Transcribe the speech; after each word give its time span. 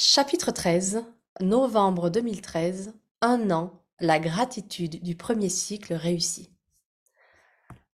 Chapitre 0.00 0.52
13 0.52 1.02
Novembre 1.40 2.08
2013 2.08 2.94
Un 3.20 3.50
an 3.50 3.82
La 3.98 4.20
gratitude 4.20 5.02
du 5.02 5.16
premier 5.16 5.48
cycle 5.48 5.92
réussi. 5.92 6.52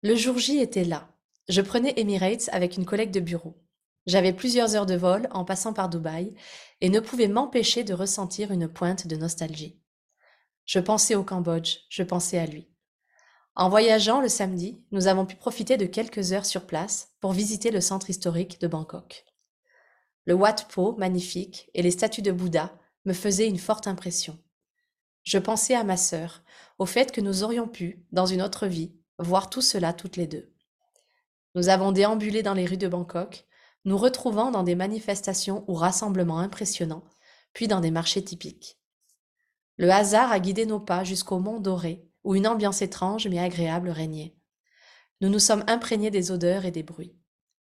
Le 0.02 0.16
jour 0.16 0.40
J 0.40 0.58
était 0.58 0.84
là. 0.84 1.08
Je 1.48 1.62
prenais 1.62 1.94
Emirates 1.98 2.50
avec 2.54 2.76
une 2.76 2.86
collègue 2.86 3.12
de 3.12 3.20
bureau. 3.20 3.56
J'avais 4.08 4.34
plusieurs 4.34 4.76
heures 4.76 4.88
de 4.88 4.96
vol 4.96 5.28
en 5.30 5.46
passant 5.46 5.74
par 5.74 5.90
Dubaï 5.90 6.34
et 6.82 6.90
ne 6.90 7.00
pouvais 7.00 7.28
m'empêcher 7.28 7.84
de 7.84 7.94
ressentir 7.94 8.50
une 8.50 8.68
pointe 8.68 9.06
de 9.06 9.16
nostalgie. 9.16 9.80
Je 10.66 10.80
pensais 10.80 11.14
au 11.14 11.24
Cambodge, 11.24 11.82
je 11.92 12.02
pensais 12.02 12.40
à 12.40 12.48
lui. 12.48 12.68
En 13.54 13.70
voyageant 13.70 14.22
le 14.22 14.30
samedi, 14.30 14.84
nous 14.92 15.06
avons 15.06 15.28
pu 15.28 15.36
profiter 15.36 15.78
de 15.78 15.86
quelques 15.86 16.34
heures 16.34 16.48
sur 16.48 16.66
place 16.66 17.10
pour 17.20 17.34
visiter 17.34 17.70
le 17.70 17.80
centre 17.80 18.10
historique 18.10 18.60
de 18.60 18.68
Bangkok. 18.68 19.24
Le 20.26 20.34
Wat 20.34 20.68
Po, 20.70 20.96
magnifique, 20.98 21.70
et 21.74 21.82
les 21.82 21.92
statues 21.92 22.22
de 22.22 22.32
Bouddha 22.32 22.72
me 23.06 23.14
faisaient 23.14 23.48
une 23.48 23.58
forte 23.58 23.88
impression. 23.88 24.38
Je 25.24 25.38
pensais 25.38 25.76
à 25.76 25.84
ma 25.84 25.98
sœur, 25.98 26.44
au 26.80 26.86
fait 26.86 27.12
que 27.12 27.22
nous 27.22 27.44
aurions 27.44 27.68
pu, 27.68 28.06
dans 28.12 28.26
une 28.26 28.42
autre 28.42 28.68
vie, 28.68 28.94
voir 29.18 29.50
tout 29.50 29.62
cela 29.62 29.94
toutes 29.94 30.18
les 30.18 30.28
deux. 30.28 30.54
Nous 31.56 31.70
avons 31.70 31.92
déambulé 31.92 32.44
dans 32.44 32.54
les 32.54 32.66
rues 32.66 32.78
de 32.78 32.88
Bangkok, 32.88 33.46
nous 33.86 33.98
retrouvant 33.98 34.52
dans 34.52 34.64
des 34.64 34.76
manifestations 34.76 35.66
ou 35.68 35.74
rassemblements 35.74 36.40
impressionnants, 36.40 37.04
puis 37.54 37.68
dans 37.68 37.82
des 37.82 37.92
marchés 37.92 38.24
typiques. 38.24 38.80
Le 39.78 39.90
hasard 39.90 40.32
a 40.32 40.40
guidé 40.40 40.66
nos 40.66 40.80
pas 40.80 41.04
jusqu'au 41.04 41.40
Mont 41.40 41.60
Doré, 41.60 42.08
où 42.24 42.36
une 42.36 42.48
ambiance 42.48 42.82
étrange 42.82 43.28
mais 43.28 43.40
agréable 43.40 43.90
régnait. 43.90 44.36
Nous 45.22 45.30
nous 45.30 45.40
sommes 45.40 45.64
imprégnés 45.68 46.12
des 46.12 46.32
odeurs 46.32 46.66
et 46.66 46.72
des 46.72 46.84
bruits. 46.84 47.16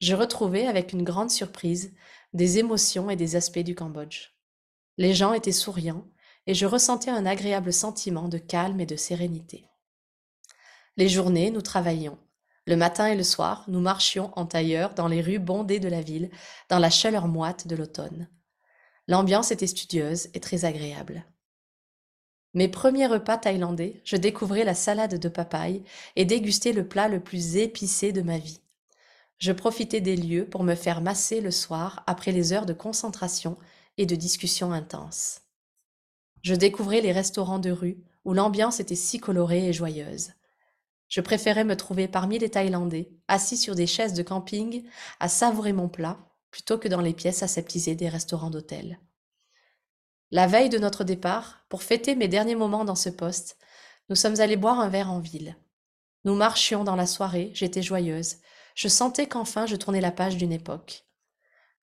Je 0.00 0.14
retrouvais 0.14 0.66
avec 0.66 0.92
une 0.92 1.02
grande 1.02 1.30
surprise 1.30 1.94
des 2.34 2.58
émotions 2.58 3.08
et 3.10 3.16
des 3.16 3.36
aspects 3.36 3.60
du 3.60 3.74
Cambodge. 3.74 4.30
Les 4.98 5.14
gens 5.14 5.32
étaient 5.32 5.52
souriants 5.52 6.04
et 6.46 6.54
je 6.54 6.66
ressentais 6.66 7.10
un 7.10 7.26
agréable 7.26 7.72
sentiment 7.72 8.28
de 8.28 8.38
calme 8.38 8.80
et 8.80 8.86
de 8.86 8.96
sérénité. 8.96 9.68
Les 10.96 11.08
journées, 11.08 11.50
nous 11.50 11.62
travaillions. 11.62 12.18
Le 12.66 12.76
matin 12.76 13.06
et 13.06 13.16
le 13.16 13.22
soir, 13.22 13.64
nous 13.68 13.80
marchions 13.80 14.30
en 14.36 14.46
tailleur 14.46 14.94
dans 14.94 15.08
les 15.08 15.20
rues 15.20 15.38
bondées 15.38 15.80
de 15.80 15.88
la 15.88 16.00
ville, 16.00 16.30
dans 16.68 16.78
la 16.78 16.90
chaleur 16.90 17.28
moite 17.28 17.66
de 17.66 17.76
l'automne. 17.76 18.28
L'ambiance 19.06 19.50
était 19.50 19.66
studieuse 19.66 20.28
et 20.34 20.40
très 20.40 20.64
agréable. 20.64 21.24
Mes 22.54 22.68
premiers 22.68 23.06
repas 23.06 23.36
thaïlandais, 23.36 24.00
je 24.04 24.16
découvrais 24.16 24.64
la 24.64 24.74
salade 24.74 25.18
de 25.18 25.28
papaye 25.28 25.82
et 26.16 26.24
dégustais 26.24 26.72
le 26.72 26.86
plat 26.88 27.08
le 27.08 27.20
plus 27.20 27.56
épicé 27.56 28.12
de 28.12 28.22
ma 28.22 28.38
vie. 28.38 28.63
Je 29.44 29.52
profitais 29.52 30.00
des 30.00 30.16
lieux 30.16 30.48
pour 30.48 30.64
me 30.64 30.74
faire 30.74 31.02
masser 31.02 31.42
le 31.42 31.50
soir 31.50 32.02
après 32.06 32.32
les 32.32 32.54
heures 32.54 32.64
de 32.64 32.72
concentration 32.72 33.58
et 33.98 34.06
de 34.06 34.16
discussion 34.16 34.72
intense. 34.72 35.42
Je 36.40 36.54
découvrais 36.54 37.02
les 37.02 37.12
restaurants 37.12 37.58
de 37.58 37.70
rue 37.70 38.02
où 38.24 38.32
l'ambiance 38.32 38.80
était 38.80 38.94
si 38.94 39.20
colorée 39.20 39.68
et 39.68 39.74
joyeuse. 39.74 40.32
Je 41.10 41.20
préférais 41.20 41.64
me 41.64 41.76
trouver 41.76 42.08
parmi 42.08 42.38
les 42.38 42.48
Thaïlandais, 42.48 43.10
assis 43.28 43.58
sur 43.58 43.74
des 43.74 43.86
chaises 43.86 44.14
de 44.14 44.22
camping, 44.22 44.82
à 45.20 45.28
savourer 45.28 45.74
mon 45.74 45.90
plat, 45.90 46.16
plutôt 46.50 46.78
que 46.78 46.88
dans 46.88 47.02
les 47.02 47.12
pièces 47.12 47.42
aseptisées 47.42 47.96
des 47.96 48.08
restaurants 48.08 48.48
d'hôtel. 48.48 48.98
La 50.30 50.46
veille 50.46 50.70
de 50.70 50.78
notre 50.78 51.04
départ, 51.04 51.66
pour 51.68 51.82
fêter 51.82 52.16
mes 52.16 52.28
derniers 52.28 52.56
moments 52.56 52.86
dans 52.86 52.94
ce 52.94 53.10
poste, 53.10 53.58
nous 54.08 54.16
sommes 54.16 54.40
allés 54.40 54.56
boire 54.56 54.80
un 54.80 54.88
verre 54.88 55.10
en 55.10 55.20
ville. 55.20 55.54
Nous 56.24 56.34
marchions 56.34 56.82
dans 56.82 56.96
la 56.96 57.06
soirée, 57.06 57.50
j'étais 57.52 57.82
joyeuse, 57.82 58.36
je 58.74 58.88
sentais 58.88 59.26
qu'enfin 59.26 59.66
je 59.66 59.76
tournais 59.76 60.00
la 60.00 60.12
page 60.12 60.36
d'une 60.36 60.52
époque. 60.52 61.04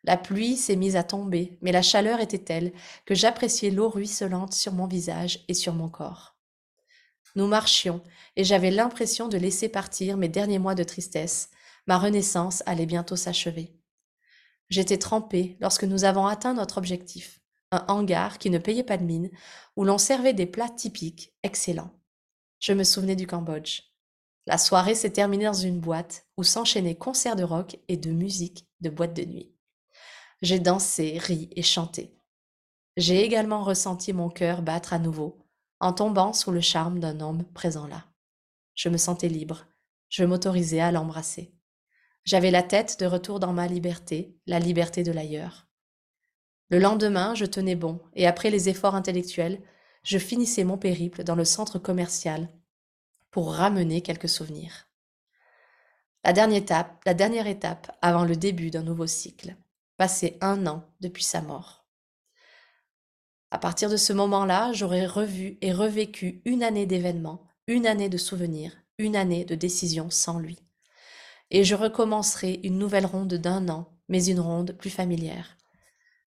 La 0.04 0.18
pluie 0.18 0.58
s'est 0.58 0.76
mise 0.76 0.96
à 0.96 1.04
tomber, 1.04 1.58
mais 1.62 1.72
la 1.72 1.84
chaleur 1.84 2.20
était 2.20 2.40
telle 2.40 2.74
que 3.06 3.14
j'appréciais 3.14 3.70
l'eau 3.70 3.90
ruisselante 3.90 4.54
sur 4.54 4.74
mon 4.74 4.88
visage 4.88 5.44
et 5.48 5.54
sur 5.54 5.74
mon 5.74 5.90
corps. 5.90 6.36
Nous 7.36 7.48
marchions, 7.48 8.02
et 8.36 8.44
j'avais 8.44 8.72
l'impression 8.72 9.28
de 9.28 9.38
laisser 9.38 9.70
partir 9.70 10.18
mes 10.18 10.28
derniers 10.28 10.60
mois 10.60 10.76
de 10.76 10.84
tristesse. 10.84 11.50
Ma 11.88 11.98
renaissance 11.98 12.64
allait 12.66 12.86
bientôt 12.86 13.16
s'achever. 13.16 13.78
J'étais 14.70 14.98
trempée 14.98 15.58
lorsque 15.60 15.84
nous 15.84 16.04
avons 16.04 16.26
atteint 16.26 16.54
notre 16.54 16.78
objectif, 16.78 17.40
un 17.72 17.86
hangar 17.88 18.38
qui 18.38 18.50
ne 18.50 18.58
payait 18.58 18.84
pas 18.84 18.98
de 18.98 19.04
mine, 19.04 19.30
où 19.76 19.86
l'on 19.86 19.98
servait 19.98 20.34
des 20.34 20.46
plats 20.46 20.70
typiques, 20.70 21.34
excellents. 21.44 21.94
Je 22.60 22.74
me 22.74 22.84
souvenais 22.84 23.16
du 23.16 23.28
Cambodge. 23.28 23.91
La 24.48 24.58
soirée 24.58 24.96
s'est 24.96 25.12
terminée 25.12 25.46
dans 25.46 25.54
une 25.54 25.80
boîte 25.80 26.26
où 26.38 26.44
s'enchaînaient 26.44 26.96
concerts 26.96 27.36
de 27.36 27.44
rock 27.44 27.78
et 27.88 27.98
de 27.98 28.12
musique 28.12 28.68
de 28.80 28.90
boîte 28.90 29.14
de 29.14 29.24
nuit. 29.24 29.54
J'ai 30.42 30.60
dansé, 30.60 31.18
ri 31.20 31.50
et 31.56 31.62
chanté. 31.62 32.18
J'ai 32.98 33.24
également 33.24 33.64
ressenti 33.64 34.12
mon 34.14 34.30
cœur 34.30 34.62
battre 34.64 34.94
à 34.94 35.00
nouveau 35.00 35.46
en 35.80 35.94
tombant 35.94 36.34
sous 36.34 36.52
le 36.52 36.62
charme 36.62 37.00
d'un 37.00 37.20
homme 37.20 37.44
présent 37.54 37.88
là. 37.88 38.06
Je 38.76 38.90
me 38.90 38.98
sentais 38.98 39.28
libre, 39.28 39.66
je 40.10 40.24
m'autorisais 40.24 40.80
à 40.80 40.92
l'embrasser. 40.92 41.54
J'avais 42.24 42.52
la 42.52 42.64
tête 42.64 43.00
de 43.00 43.06
retour 43.06 43.40
dans 43.40 43.54
ma 43.54 43.68
liberté, 43.68 44.38
la 44.46 44.60
liberté 44.60 45.04
de 45.04 45.12
l'ailleurs. 45.12 45.68
Le 46.70 46.80
lendemain, 46.80 47.34
je 47.36 47.46
tenais 47.46 47.76
bon, 47.76 48.00
et 48.14 48.28
après 48.28 48.50
les 48.50 48.70
efforts 48.70 48.96
intellectuels, 48.96 49.62
je 50.04 50.18
finissais 50.18 50.64
mon 50.64 50.78
périple 50.78 51.24
dans 51.24 51.36
le 51.36 51.46
centre 51.46 51.80
commercial 51.80 52.48
pour 53.32 53.54
ramener 53.54 54.02
quelques 54.02 54.30
souvenirs. 54.30 54.88
La 56.24 56.34
dernière 56.34 56.58
étape, 56.58 57.02
la 57.06 57.14
dernière 57.14 57.48
étape 57.48 57.98
avant 58.02 58.26
le 58.26 58.36
début 58.36 58.70
d'un 58.70 58.84
nouveau 58.84 59.08
cycle, 59.08 59.56
passer 59.98 60.38
un 60.42 60.68
an 60.68 60.84
depuis 61.00 61.24
sa 61.24 61.42
mort. 61.42 61.88
À 63.50 63.58
partir 63.58 63.90
de 63.90 63.98
ce 63.98 64.14
moment-là, 64.14 64.72
j'aurais 64.74 65.06
revu 65.06 65.58
et 65.62 65.74
revécu 65.74 66.42
une 66.46 66.64
année 66.64 66.86
d'événements, 66.86 67.48
une 67.68 67.88
année 67.88 68.10
de 68.10 68.18
souvenirs, 68.18 68.72
une 68.98 69.16
année 69.16 69.46
de 69.46 69.56
décisions 69.56 70.10
sans 70.10 70.40
lui. 70.40 70.60
Et 71.50 71.64
je 71.64 71.76
recommencerai 71.76 72.60
une 72.64 72.78
nouvelle 72.78 73.06
ronde 73.06 73.34
d'un 73.34 73.68
an, 73.68 73.98
mais 74.08 74.26
une 74.26 74.40
ronde 74.40 74.74
plus 74.78 74.90
familière. 74.90 75.58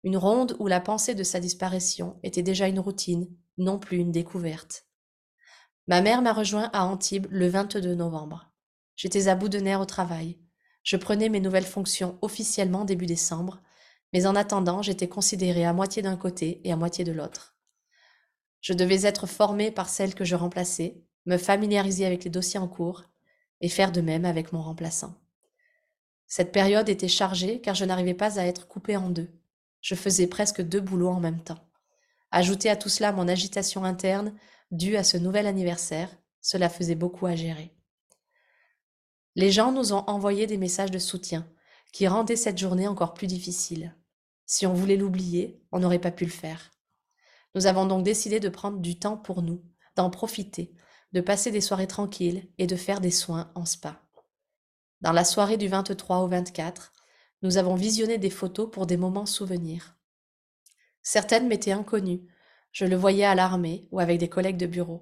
Une 0.03 0.18
ronde 0.18 0.56
où 0.59 0.68
la 0.68 0.81
pensée 0.81 1.16
de 1.16 1.24
sa 1.24 1.40
disparition 1.40 2.19
était 2.24 2.44
déjà 2.44 2.68
une 2.68 2.80
routine, 2.80 3.30
non 3.58 3.80
plus 3.80 3.97
une 3.97 4.12
découverte. 4.12 4.86
Ma 5.88 6.00
mère 6.00 6.22
m'a 6.22 6.32
rejoint 6.32 6.70
à 6.72 6.86
Antibes 6.86 7.28
le 7.30 7.48
22 7.50 7.94
novembre. 7.94 8.50
J'étais 8.96 9.28
à 9.28 9.36
bout 9.36 9.50
de 9.50 9.60
nerfs 9.60 9.82
au 9.82 9.86
travail. 9.86 10.40
Je 10.84 10.96
prenais 10.96 11.28
mes 11.28 11.42
nouvelles 11.42 11.66
fonctions 11.66 12.18
officiellement 12.22 12.86
début 12.86 13.06
décembre, 13.06 13.62
mais 14.14 14.26
en 14.26 14.36
attendant, 14.36 14.82
j'étais 14.82 15.10
considérée 15.10 15.66
à 15.66 15.74
moitié 15.74 16.02
d'un 16.02 16.16
côté 16.16 16.62
et 16.64 16.72
à 16.72 16.78
moitié 16.78 17.04
de 17.04 17.12
l'autre. 17.12 17.58
Je 18.62 18.72
devais 18.72 19.06
être 19.06 19.28
formée 19.28 19.72
par 19.72 19.90
celle 19.90 20.16
que 20.16 20.24
je 20.24 20.36
remplaçais, 20.36 21.04
me 21.26 21.38
familiariser 21.38 22.06
avec 22.06 22.24
les 22.24 22.30
dossiers 22.30 22.62
en 22.62 22.68
cours 22.70 23.04
et 23.60 23.68
faire 23.68 23.92
de 23.92 24.00
même 24.00 24.24
avec 24.24 24.54
mon 24.54 24.62
remplaçant. 24.62 25.16
Cette 26.28 26.54
période 26.54 26.88
était 26.88 27.10
chargée 27.10 27.60
car 27.60 27.76
je 27.76 27.84
n'arrivais 27.84 28.14
pas 28.14 28.40
à 28.40 28.46
être 28.46 28.68
coupée 28.68 28.96
en 28.96 29.10
deux. 29.10 29.30
Je 29.82 29.96
faisais 29.96 30.28
presque 30.28 30.62
deux 30.62 30.80
boulots 30.80 31.10
en 31.10 31.20
même 31.20 31.44
temps. 31.44 31.68
Ajouter 32.32 32.70
à 32.70 32.78
tout 32.78 32.90
cela 32.90 33.12
mon 33.12 33.28
agitation 33.28 33.84
interne 33.84 34.34
dû 34.72 34.96
à 34.96 35.03
ce 35.03 35.18
nouvel 35.18 35.47
anniversaire, 35.47 36.09
cela 36.41 36.69
faisait 36.69 36.96
beaucoup 36.96 37.25
à 37.25 37.35
gérer. 37.35 37.75
Les 39.35 39.51
gens 39.51 39.72
nous 39.72 39.94
ont 39.94 40.03
envoyé 40.07 40.46
des 40.46 40.57
messages 40.57 40.91
de 40.91 41.00
soutien 41.00 41.47
qui 41.91 42.07
rendaient 42.07 42.35
cette 42.35 42.57
journée 42.57 42.88
encore 42.88 43.13
plus 43.13 43.28
difficile. 43.28 43.96
Si 44.46 44.66
on 44.68 44.74
voulait 44.74 44.97
l'oublier, 44.97 45.62
on 45.72 45.79
n'aurait 45.79 46.00
pas 46.00 46.12
pu 46.12 46.25
le 46.25 46.31
faire. 46.31 46.72
Nous 47.56 47.68
avons 47.68 47.85
donc 47.85 48.03
décidé 48.03 48.40
de 48.40 48.50
prendre 48.50 48.79
du 48.79 48.97
temps 48.97 49.18
pour 49.18 49.41
nous, 49.41 49.63
d'en 49.96 50.09
profiter, 50.09 50.75
de 51.13 51.22
passer 51.22 51.51
des 51.51 51.62
soirées 51.62 51.88
tranquilles 51.88 52.50
et 52.57 52.68
de 52.68 52.75
faire 52.75 53.00
des 53.00 53.12
soins 53.12 53.51
en 53.56 53.66
spa. 53.66 54.01
Dans 55.01 55.12
la 55.12 55.24
soirée 55.24 55.57
du 55.57 55.68
23 55.68 56.19
au 56.19 56.28
24, 56.28 56.94
nous 57.41 57.57
avons 57.57 57.75
visionné 57.75 58.18
des 58.18 58.30
photos 58.30 58.69
pour 58.72 58.88
des 58.88 58.97
moments 58.97 59.25
souvenirs. 59.25 59.95
Certaines 61.03 61.48
m'étaient 61.48 61.74
inconnues, 61.74 62.25
je 62.74 62.86
le 62.86 62.98
voyais 62.98 63.24
à 63.24 63.36
l'armée 63.36 63.88
ou 63.92 64.00
avec 64.00 64.20
des 64.20 64.28
collègues 64.28 64.58
de 64.58 64.66
bureau. 64.66 65.02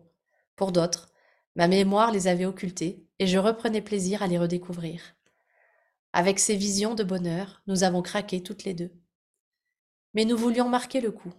Pour 0.56 0.72
d'autres, 0.72 1.10
ma 1.56 1.68
mémoire 1.68 2.12
les 2.12 2.28
avait 2.28 2.46
occultés 2.46 3.08
et 3.18 3.26
je 3.26 3.40
reprenais 3.40 3.82
plaisir 3.82 4.22
à 4.22 4.28
les 4.28 4.38
redécouvrir. 4.38 5.02
Avec 6.14 6.38
ces 6.38 6.56
visions 6.56 6.94
de 6.94 7.06
bonheur, 7.06 7.64
nous 7.68 7.84
avons 7.84 8.02
craqué 8.02 8.44
toutes 8.44 8.66
les 8.66 8.74
deux. 8.74 8.92
Mais 10.14 10.26
nous 10.26 10.38
voulions 10.38 10.68
marquer 10.68 11.00
le 11.00 11.12
coup. 11.12 11.34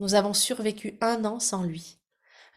Nous 0.00 0.14
avons 0.14 0.34
survécu 0.34 0.98
un 1.00 1.24
an 1.24 1.38
sans 1.38 1.62
lui. 1.62 1.98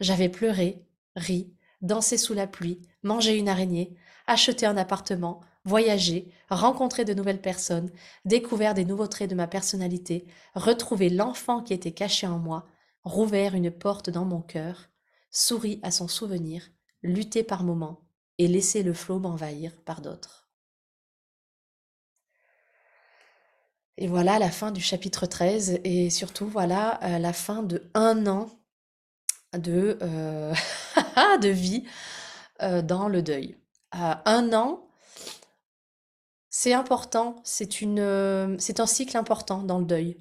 J'avais 0.00 0.28
pleuré, 0.28 0.84
ri, 1.14 1.54
dansé 1.80 2.18
sous 2.18 2.34
la 2.34 2.48
pluie, 2.48 2.82
mangé 3.04 3.38
une 3.38 3.48
araignée, 3.48 3.94
acheté 4.26 4.66
un 4.66 4.76
appartement, 4.76 5.40
voyagé, 5.64 6.32
rencontré 6.48 7.04
de 7.04 7.14
nouvelles 7.14 7.40
personnes, 7.40 7.90
découvert 8.24 8.74
des 8.74 8.84
nouveaux 8.84 9.06
traits 9.06 9.30
de 9.30 9.36
ma 9.36 9.46
personnalité, 9.46 10.26
retrouvé 10.54 11.08
l'enfant 11.08 11.62
qui 11.62 11.72
était 11.72 11.92
caché 11.92 12.26
en 12.26 12.38
moi, 12.38 12.66
rouvert 13.04 13.54
une 13.54 13.70
porte 13.70 14.10
dans 14.10 14.24
mon 14.24 14.42
cœur, 14.42 14.88
sourit 15.30 15.80
à 15.82 15.90
son 15.90 16.08
souvenir, 16.08 16.68
lutté 17.02 17.42
par 17.42 17.64
moments 17.64 18.00
et 18.38 18.48
laissé 18.48 18.82
le 18.82 18.94
flot 18.94 19.18
m'envahir 19.18 19.72
par 19.84 20.00
d'autres. 20.00 20.40
Et 24.00 24.06
voilà 24.06 24.38
la 24.38 24.50
fin 24.50 24.70
du 24.70 24.80
chapitre 24.80 25.26
13 25.26 25.80
et 25.84 26.08
surtout 26.08 26.46
voilà 26.46 26.98
euh, 27.04 27.18
la 27.18 27.34
fin 27.34 27.62
de 27.62 27.90
un 27.92 28.26
an 28.26 28.48
de, 29.52 29.98
euh, 30.00 30.54
vie 31.42 31.84
euh, 32.62 32.80
dans 32.80 33.08
le 33.08 33.20
deuil. 33.20 33.58
un 33.92 34.52
an, 34.54 34.88
c'est 36.48 36.72
important, 36.72 37.42
c'est 37.44 37.84
un 37.84 38.86
cycle 38.86 39.18
important 39.18 39.62
dans 39.62 39.78
le 39.78 39.84
deuil. 39.84 40.16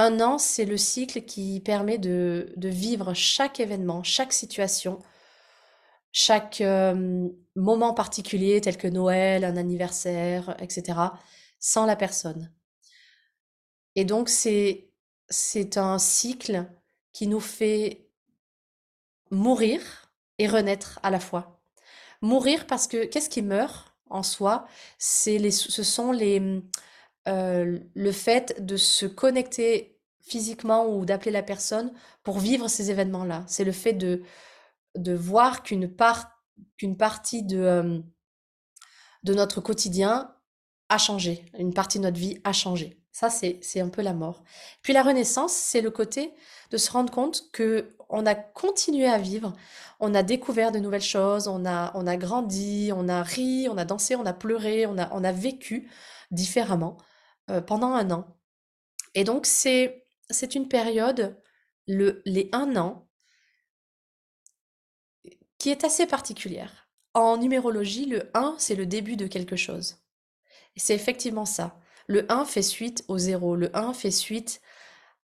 Un 0.00 0.20
an, 0.20 0.38
c'est 0.38 0.64
le 0.64 0.76
cycle 0.76 1.22
qui 1.22 1.58
permet 1.58 1.98
de, 1.98 2.54
vivre 2.56 3.14
chaque 3.14 3.58
événement, 3.58 4.04
chaque 4.04 4.32
situation, 4.32 5.00
chaque 6.12 6.62
moment 7.56 7.94
particulier 7.94 8.60
tel 8.60 8.76
que 8.76 8.86
Noël, 8.86 9.44
un 9.44 9.56
anniversaire, 9.56 10.54
etc., 10.60 11.00
sans 11.58 11.84
la 11.84 11.96
personne. 11.96 12.52
Et 13.96 14.04
donc, 14.04 14.28
c'est, 14.28 14.92
un 15.74 15.98
cycle 15.98 16.70
qui 17.12 17.26
nous 17.26 17.40
fait 17.40 18.08
mourir 19.32 20.12
et 20.38 20.46
renaître 20.46 21.00
à 21.02 21.10
la 21.10 21.18
fois. 21.18 21.60
Mourir 22.22 22.68
parce 22.68 22.86
que 22.86 23.04
qu'est-ce 23.04 23.28
qui 23.28 23.42
meurt 23.42 23.92
en 24.10 24.22
soi? 24.22 24.68
Ce 25.00 25.82
sont 25.82 26.12
les, 26.12 26.62
euh, 27.28 27.78
le 27.94 28.12
fait 28.12 28.64
de 28.64 28.76
se 28.76 29.06
connecter 29.06 30.00
physiquement 30.20 30.86
ou 30.86 31.04
d'appeler 31.04 31.30
la 31.30 31.42
personne 31.42 31.92
pour 32.22 32.38
vivre 32.38 32.68
ces 32.68 32.90
événements-là. 32.90 33.44
C'est 33.46 33.64
le 33.64 33.72
fait 33.72 33.92
de, 33.92 34.22
de 34.96 35.14
voir 35.14 35.62
qu'une 35.62 35.94
part, 35.94 36.30
qu'une 36.76 36.96
partie 36.96 37.42
de, 37.42 37.58
euh, 37.58 37.98
de 39.24 39.34
notre 39.34 39.60
quotidien 39.60 40.34
a 40.88 40.98
changé, 40.98 41.44
une 41.58 41.74
partie 41.74 41.98
de 41.98 42.04
notre 42.04 42.18
vie 42.18 42.40
a 42.44 42.52
changé. 42.52 42.98
Ça, 43.12 43.30
c'est 43.30 43.80
un 43.80 43.88
peu 43.88 44.00
la 44.00 44.12
mort. 44.12 44.44
Puis 44.80 44.92
la 44.92 45.02
renaissance, 45.02 45.52
c'est 45.52 45.80
le 45.80 45.90
côté 45.90 46.32
de 46.70 46.76
se 46.76 46.90
rendre 46.90 47.12
compte 47.12 47.50
que 47.52 47.96
on 48.10 48.24
a 48.26 48.34
continué 48.34 49.06
à 49.06 49.18
vivre, 49.18 49.54
on 50.00 50.14
a 50.14 50.22
découvert 50.22 50.72
de 50.72 50.78
nouvelles 50.78 51.02
choses, 51.02 51.48
on 51.48 51.66
a, 51.66 51.90
on 51.94 52.06
a 52.06 52.16
grandi, 52.16 52.90
on 52.94 53.08
a 53.08 53.22
ri, 53.22 53.68
on 53.68 53.76
a 53.76 53.84
dansé, 53.84 54.14
on 54.14 54.24
a 54.24 54.32
pleuré, 54.32 54.86
on 54.86 54.96
a, 54.96 55.12
on 55.12 55.24
a 55.24 55.32
vécu 55.32 55.90
différemment 56.30 56.96
euh, 57.50 57.60
pendant 57.60 57.92
un 57.92 58.10
an. 58.10 58.36
Et 59.14 59.24
donc, 59.24 59.46
c'est 59.46 60.04
c'est 60.30 60.54
une 60.54 60.68
période, 60.68 61.40
le, 61.86 62.22
les 62.26 62.50
un 62.52 62.76
an, 62.76 63.08
qui 65.58 65.70
est 65.70 65.84
assez 65.84 66.06
particulière. 66.06 66.88
En 67.14 67.36
numérologie, 67.36 68.06
le 68.06 68.30
1, 68.34 68.56
c'est 68.58 68.74
le 68.74 68.86
début 68.86 69.16
de 69.16 69.26
quelque 69.26 69.56
chose. 69.56 69.96
C'est 70.76 70.94
effectivement 70.94 71.44
ça. 71.44 71.80
Le 72.06 72.30
1 72.30 72.44
fait 72.44 72.62
suite 72.62 73.04
au 73.08 73.18
0. 73.18 73.56
Le 73.56 73.76
1 73.76 73.92
fait 73.92 74.10
suite 74.10 74.60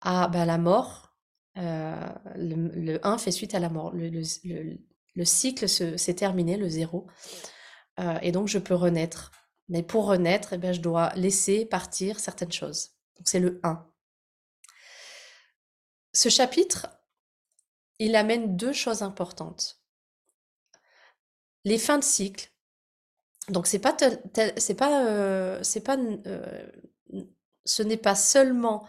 à 0.01 0.29
bah, 0.29 0.45
la 0.45 0.59
mort. 0.59 1.15
Euh, 1.57 2.09
le, 2.37 3.05
1 3.05 3.19
fait 3.19 3.33
suite 3.33 3.55
à 3.55 3.59
la 3.59 3.69
mort. 3.69 3.93
Le, 3.93 5.25
cycle 5.25 5.69
s'est 5.69 6.15
terminé, 6.15 6.57
le 6.57 6.69
0. 6.69 7.07
Euh, 7.99 8.19
et 8.23 8.31
donc, 8.31 8.47
je 8.47 8.59
peux 8.59 8.75
renaître. 8.75 9.33
Mais 9.71 9.83
pour 9.83 10.05
renaître, 10.07 10.53
eh 10.53 10.59
bien, 10.59 10.73
je 10.73 10.81
dois 10.81 11.15
laisser 11.15 11.65
partir 11.65 12.21
certaines 12.21 12.53
choses. 12.53 12.91
Donc, 13.17 13.27
c'est 13.27 13.41
le 13.41 13.59
1. 13.63 13.87
Ce 16.13 16.29
chapitre, 16.29 16.89
il 17.99 18.17
amène 18.17 18.57
deux 18.57 18.73
choses 18.73 19.03
importantes. 19.03 19.81
Les 21.65 21.79
fins 21.79 21.99
de 21.99 22.05
cycle, 22.05 22.51
donc 23.49 23.67
ce 23.67 23.77
n'est 27.83 27.97
pas 27.97 28.15
seulement 28.15 28.87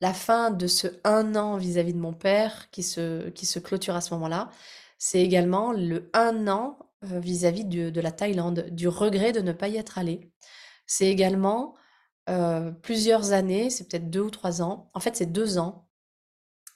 la 0.00 0.14
fin 0.14 0.50
de 0.50 0.66
ce 0.66 0.86
un 1.04 1.34
an 1.36 1.56
vis-à-vis 1.56 1.94
de 1.94 1.98
mon 1.98 2.12
père 2.14 2.70
qui 2.70 2.82
se 2.82 3.28
qui 3.30 3.60
clôture 3.60 3.96
à 3.96 4.00
ce 4.00 4.14
moment-là, 4.14 4.50
c'est 4.98 5.20
également 5.20 5.72
le 5.72 6.10
un 6.12 6.48
an 6.48 6.78
euh, 7.04 7.20
vis-à-vis 7.20 7.64
de, 7.64 8.00
la 8.00 8.12
Thaïlande, 8.12 8.66
du 8.70 8.88
regret 8.88 9.32
de 9.32 9.40
ne 9.40 9.52
pas 9.52 9.68
y 9.68 9.76
être 9.76 9.98
allé. 9.98 10.32
C'est 10.86 11.08
également 11.08 11.74
plusieurs 12.82 13.32
années, 13.32 13.68
c'est 13.68 13.88
peut-être 13.88 14.08
deux 14.08 14.20
ou 14.20 14.30
trois 14.30 14.62
ans. 14.62 14.90
En 14.94 15.00
fait, 15.00 15.16
c'est 15.16 15.26
deux 15.26 15.58
ans. 15.58 15.88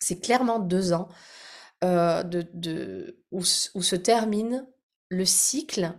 C'est 0.00 0.20
clairement 0.20 0.58
deux 0.58 0.93
ans 0.93 1.08
de, 1.82 2.44
de, 2.52 3.23
où, 3.31 3.44
se 3.44 3.96
termine 3.96 4.67
le 5.08 5.25
cycle 5.25 5.94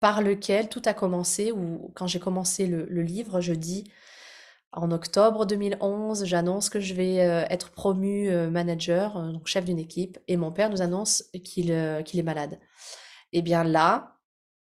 par 0.00 0.22
lequel 0.22 0.68
tout 0.68 0.82
a 0.84 0.94
commencé, 0.94 1.52
ou 1.52 1.90
quand 1.94 2.06
j'ai 2.06 2.20
commencé 2.20 2.66
le, 2.66 3.02
livre, 3.02 3.40
je 3.40 3.52
dis 3.52 3.84
en 4.72 4.90
octobre 4.90 5.46
2011, 5.46 6.24
j'annonce 6.24 6.68
que 6.68 6.78
je 6.78 6.94
vais 6.94 7.20
euh, 7.20 7.44
être 7.48 7.70
promu 7.70 8.28
euh, 8.28 8.50
manager, 8.50 9.16
euh, 9.16 9.32
donc 9.32 9.46
chef 9.46 9.64
d'une 9.64 9.78
équipe, 9.78 10.18
et 10.28 10.36
mon 10.36 10.52
père 10.52 10.70
nous 10.70 10.82
annonce 10.82 11.24
qu'il 11.42 11.70
est 11.70 12.22
malade. 12.22 12.58
Et 13.32 13.38
eh 13.38 13.42
bien 13.42 13.62
là, 13.64 14.18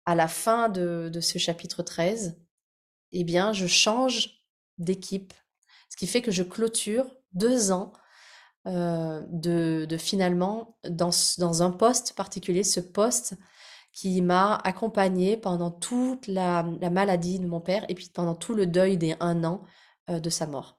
à 0.05 0.15
la 0.15 0.29
fin 0.29 0.69
de, 0.69 1.11
ce 1.21 1.39
chapitre 1.39 1.83
13, 1.83 2.41
eh 3.13 3.25
bien 3.25 3.53
je 3.53 3.67
change 3.67 4.45
d'équipe, 4.79 5.33
ce 5.91 5.97
qui 5.97 6.07
fait 6.07 6.23
que 6.23 6.31
je 6.31 6.43
clôture 6.43 7.07
deux 7.33 7.71
ans 7.73 7.93
de, 8.67 9.87
de, 9.87 9.97
finalement 9.97 10.79
dans, 10.89 11.11
dans 11.39 11.63
un 11.63 11.71
poste 11.71 12.15
particulier, 12.15 12.65
ce 12.65 12.81
poste 12.81 13.35
qui 13.99 14.23
m'a 14.23 14.55
accompagnée 14.57 15.37
pendant 15.37 15.73
toute 15.73 16.29
la, 16.29 16.63
maladie 16.63 17.41
de 17.41 17.49
mon 17.49 17.61
père 17.61 17.85
et 17.89 17.95
puis 17.95 18.11
pendant 18.15 18.37
tout 18.37 18.55
le 18.55 18.67
deuil 18.67 18.97
des 18.97 19.17
un 19.19 19.43
an 19.43 19.63
euh, 20.09 20.21
de 20.21 20.31
sa 20.31 20.47
mort. 20.47 20.79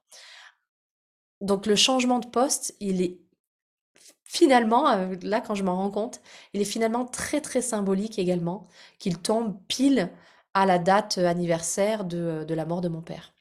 Donc 1.42 1.66
le 1.66 1.76
changement 1.76 2.20
de 2.20 2.28
poste, 2.28 2.76
il 2.80 3.02
est 3.02 3.20
finalement, 4.30 4.90
euh, 4.92 5.16
là 5.24 5.42
quand 5.42 5.56
je 5.56 5.64
m'en 5.64 5.76
rends 5.76 5.90
compte, 5.92 6.22
il 6.54 6.62
est 6.62 6.66
finalement 6.66 7.06
très 7.06 7.42
très 7.42 7.62
symbolique 7.62 8.20
également 8.20 8.68
qu'il 9.00 9.18
tombe 9.20 9.58
pile 9.68 10.12
à 10.54 10.66
la 10.68 10.78
date 10.80 11.18
anniversaire 11.18 12.06
de, 12.06 12.46
de 12.48 12.54
la 12.56 12.66
mort 12.66 12.82
de 12.82 12.90
mon 12.90 13.02
père. 13.02 13.34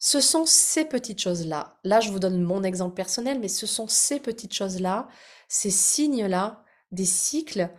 Ce 0.00 0.20
sont 0.20 0.44
ces 0.46 0.84
petites 0.84 1.20
choses-là. 1.20 1.78
Là, 1.84 2.00
je 2.00 2.10
vous 2.10 2.18
donne 2.20 2.42
mon 2.42 2.62
exemple 2.62 2.94
personnel, 2.94 3.38
mais 3.40 3.48
ce 3.48 3.66
sont 3.66 3.88
ces 3.88 4.20
petites 4.20 4.54
choses-là, 4.54 5.08
ces 5.48 5.70
signes-là, 5.70 6.62
des 6.92 7.04
cycles 7.04 7.70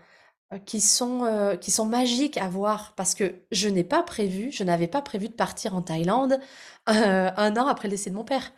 qui 0.66 0.82
sont, 0.82 1.58
qui 1.62 1.72
sont 1.72 1.86
magiques 1.86 2.38
à 2.38 2.50
voir 2.50 2.94
parce 2.96 3.16
que 3.16 3.36
je 3.52 3.70
n'ai 3.70 3.84
pas 3.84 4.04
prévu, 4.04 4.52
je 4.52 4.64
n'avais 4.64 4.88
pas 4.88 5.02
prévu 5.02 5.30
de 5.30 5.34
partir 5.34 5.76
en 5.76 5.82
Thaïlande 5.82 6.40
un 6.88 7.58
an 7.58 7.68
après 7.68 7.88
le 7.88 7.92
décès 7.92 8.10
de 8.10 8.16
mon 8.16 8.24
père. 8.26 8.52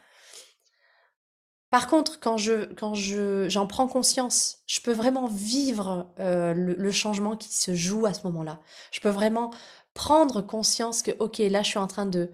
Par 1.72 1.88
contre, 1.88 2.20
quand 2.20 2.38
je 2.38 3.48
j'en 3.50 3.66
prends 3.68 3.88
conscience, 3.88 4.60
je 4.68 4.82
peux 4.82 4.92
vraiment 4.94 5.28
vivre 5.28 6.14
le, 6.18 6.92
changement 6.92 7.36
qui 7.38 7.54
se 7.56 7.74
joue 7.74 8.06
à 8.06 8.14
ce 8.14 8.24
moment-là. 8.28 8.60
Je 8.92 9.00
peux 9.00 9.10
vraiment 9.10 9.52
prendre 9.94 10.42
conscience 10.42 11.02
que 11.02 11.12
ok, 11.20 11.40
là, 11.40 11.64
je 11.64 11.70
suis 11.70 11.80
en 11.80 11.88
train 11.88 12.06
de 12.06 12.32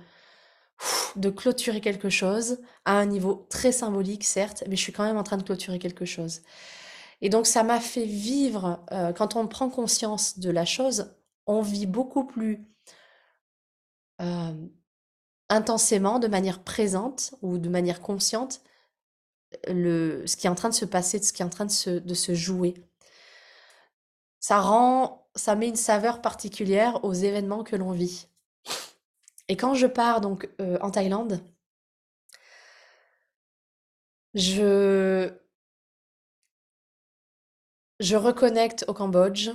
de 1.15 1.29
clôturer 1.29 1.81
quelque 1.81 2.09
chose 2.09 2.59
à 2.85 2.97
un 2.97 3.05
niveau 3.05 3.47
très 3.49 3.71
symbolique, 3.71 4.23
certes, 4.23 4.63
mais 4.67 4.75
je 4.75 4.81
suis 4.81 4.93
quand 4.93 5.03
même 5.03 5.17
en 5.17 5.23
train 5.23 5.37
de 5.37 5.43
clôturer 5.43 5.79
quelque 5.79 6.05
chose. 6.05 6.41
Et 7.21 7.29
donc 7.29 7.47
ça 7.47 7.63
m'a 7.63 7.79
fait 7.79 8.05
vivre, 8.05 8.83
euh, 8.91 9.11
quand 9.13 9.35
on 9.35 9.47
prend 9.47 9.69
conscience 9.69 10.39
de 10.39 10.51
la 10.51 10.65
chose, 10.65 11.15
on 11.47 11.61
vit 11.61 11.87
beaucoup 11.87 12.25
plus 12.25 12.67
euh, 14.21 14.53
intensément, 15.49 16.19
de 16.19 16.27
manière 16.27 16.63
présente 16.63 17.33
ou 17.41 17.57
de 17.57 17.69
manière 17.69 18.01
consciente, 18.01 18.61
le, 19.67 20.25
ce 20.27 20.35
qui 20.37 20.47
est 20.47 20.49
en 20.49 20.55
train 20.55 20.69
de 20.69 20.73
se 20.73 20.85
passer, 20.85 21.21
ce 21.21 21.33
qui 21.33 21.41
est 21.41 21.45
en 21.45 21.49
train 21.49 21.65
de 21.65 21.71
se, 21.71 21.89
de 21.89 22.13
se 22.13 22.33
jouer. 22.33 22.75
Ça 24.39 24.59
rend, 24.59 25.27
ça 25.35 25.55
met 25.55 25.67
une 25.67 25.75
saveur 25.75 26.21
particulière 26.21 27.03
aux 27.03 27.13
événements 27.13 27.63
que 27.63 27.75
l'on 27.75 27.91
vit. 27.91 28.27
Et 29.49 29.57
quand 29.57 29.73
je 29.75 29.87
pars 29.87 30.21
donc 30.21 30.49
euh, 30.61 30.77
en 30.81 30.91
Thaïlande, 30.91 31.41
je 34.33 35.31
je 37.99 38.15
reconnecte 38.15 38.85
au 38.87 38.93
Cambodge. 38.93 39.49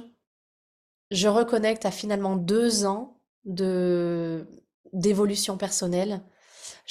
Je 1.11 1.28
reconnecte 1.28 1.84
à 1.87 1.90
finalement 1.90 2.37
deux 2.37 2.84
ans 2.87 3.20
de 3.44 4.46
d'évolution 4.92 5.56
personnelle. 5.56 6.22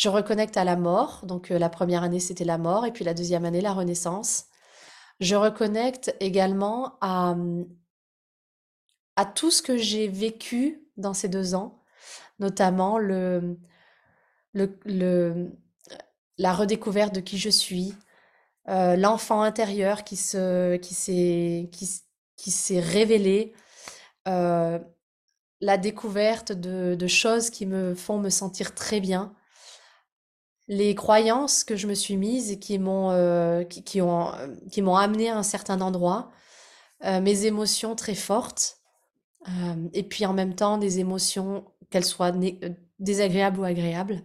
Je 0.01 0.09
reconnecte 0.09 0.57
à 0.57 0.63
la 0.63 0.75
mort. 0.75 1.23
Donc, 1.27 1.51
euh, 1.51 1.59
la 1.59 1.69
première 1.69 2.01
année, 2.01 2.19
c'était 2.19 2.43
la 2.43 2.57
mort 2.57 2.87
et 2.87 2.91
puis 2.91 3.05
la 3.05 3.13
deuxième 3.13 3.45
année, 3.45 3.61
la 3.61 3.71
renaissance. 3.71 4.45
Je 5.19 5.35
reconnecte 5.35 6.15
également 6.19 6.97
à, 7.01 7.35
à 9.15 9.25
tout 9.25 9.51
ce 9.51 9.61
que 9.61 9.77
j'ai 9.77 10.07
vécu 10.07 10.87
dans 10.97 11.13
ces 11.13 11.29
deux 11.29 11.53
ans, 11.53 11.83
notamment 12.39 12.97
le, 12.97 13.59
la 14.55 16.53
redécouverte 16.53 17.13
de 17.13 17.19
qui 17.19 17.37
je 17.37 17.49
suis, 17.51 17.93
euh, 18.69 18.95
l'enfant 18.95 19.43
intérieur 19.43 20.03
qui 20.03 20.15
se, 20.15 20.77
qui 20.77 20.95
s'est, 20.95 21.69
qui, 22.37 22.79
révélé, 22.79 23.53
euh, 24.27 24.79
la 25.59 25.77
découverte 25.77 26.53
de, 26.53 27.07
choses 27.07 27.51
qui 27.51 27.67
me 27.67 27.93
font 27.93 28.17
me 28.17 28.31
sentir 28.31 28.73
très 28.73 28.99
bien, 28.99 29.35
les 30.67 30.95
croyances 30.95 31.63
que 31.63 31.75
je 31.75 31.87
me 31.87 31.93
suis 31.93 32.17
mises 32.17 32.51
et 32.51 32.59
qui 32.59 32.79
m'ont 32.79 33.11
euh, 33.11 33.63
qui, 33.63 33.83
qui 33.83 34.01
ont 34.01 34.31
qui 34.71 34.81
m'ont 34.81 34.95
amené 34.95 35.29
à 35.29 35.37
un 35.37 35.43
certain 35.43 35.81
endroit, 35.81 36.31
euh, 37.05 37.21
mes 37.21 37.45
émotions 37.45 37.95
très 37.95 38.15
fortes, 38.15 38.77
euh, 39.47 39.89
et 39.93 40.03
puis 40.03 40.25
en 40.25 40.33
même 40.33 40.55
temps 40.55 40.77
des 40.77 40.99
émotions 40.99 41.65
qu'elles 41.89 42.05
soient 42.05 42.33
désagréables 42.99 43.59
ou 43.59 43.63
agréables. 43.63 44.23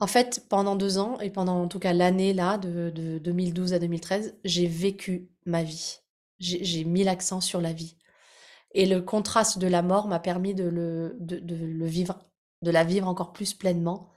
En 0.00 0.06
fait, 0.06 0.46
pendant 0.48 0.76
deux 0.76 0.98
ans 0.98 1.20
et 1.20 1.30
pendant 1.30 1.62
en 1.62 1.68
tout 1.68 1.78
cas 1.78 1.92
l'année 1.92 2.32
là 2.32 2.56
de, 2.56 2.90
de 2.90 3.18
2012 3.18 3.74
à 3.74 3.78
2013, 3.78 4.38
j'ai 4.44 4.66
vécu 4.66 5.30
ma 5.44 5.62
vie. 5.62 5.98
J'ai 6.38 6.84
mis 6.84 7.04
l'accent 7.04 7.42
sur 7.42 7.60
la 7.60 7.74
vie. 7.74 7.98
Et 8.72 8.86
le 8.86 9.02
contraste 9.02 9.58
de 9.58 9.66
la 9.66 9.82
mort 9.82 10.08
m'a 10.08 10.20
permis 10.20 10.54
de 10.54 10.64
le, 10.64 11.16
de, 11.20 11.38
de 11.38 11.54
le 11.54 11.86
vivre 11.86 12.29
de 12.62 12.70
la 12.70 12.84
vivre 12.84 13.08
encore 13.08 13.32
plus 13.32 13.54
pleinement. 13.54 14.12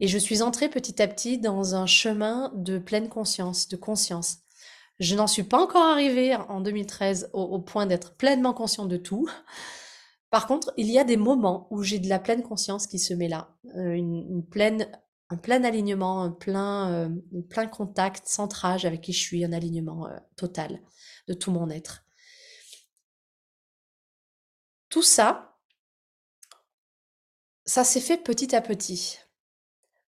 Et 0.00 0.08
je 0.08 0.18
suis 0.18 0.42
entrée 0.42 0.68
petit 0.68 1.00
à 1.00 1.08
petit 1.08 1.38
dans 1.38 1.74
un 1.74 1.86
chemin 1.86 2.52
de 2.54 2.78
pleine 2.78 3.08
conscience, 3.08 3.68
de 3.68 3.76
conscience. 3.76 4.38
Je 4.98 5.14
n'en 5.14 5.26
suis 5.26 5.42
pas 5.42 5.62
encore 5.62 5.84
arrivée 5.84 6.34
en 6.34 6.60
2013 6.60 7.30
au, 7.32 7.58
point 7.60 7.86
d'être 7.86 8.16
pleinement 8.16 8.54
consciente 8.54 8.88
de 8.88 8.96
tout. 8.96 9.28
Par 10.30 10.46
contre, 10.46 10.72
il 10.76 10.90
y 10.90 10.98
a 10.98 11.04
des 11.04 11.16
moments 11.16 11.66
où 11.70 11.82
j'ai 11.82 11.98
de 11.98 12.08
la 12.08 12.18
pleine 12.18 12.42
conscience 12.42 12.86
qui 12.86 12.98
se 12.98 13.14
met 13.14 13.28
là, 13.28 13.54
euh, 13.76 13.92
une, 13.92 14.44
pleine, 14.44 14.86
un 15.28 15.36
plein 15.36 15.64
alignement, 15.64 16.22
un 16.22 16.30
plein, 16.30 16.92
euh, 16.92 17.08
plein 17.48 17.66
contact, 17.66 18.26
centrage 18.26 18.84
avec 18.84 19.02
qui 19.02 19.12
je 19.12 19.20
suis, 19.20 19.44
un 19.44 19.52
alignement 19.52 20.06
euh, 20.08 20.16
total 20.36 20.80
de 21.28 21.34
tout 21.34 21.50
mon 21.50 21.70
être. 21.70 22.04
Tout 24.88 25.02
ça, 25.02 25.55
ça 27.66 27.84
s'est 27.84 28.00
fait 28.00 28.16
petit 28.16 28.54
à 28.54 28.60
petit. 28.60 29.18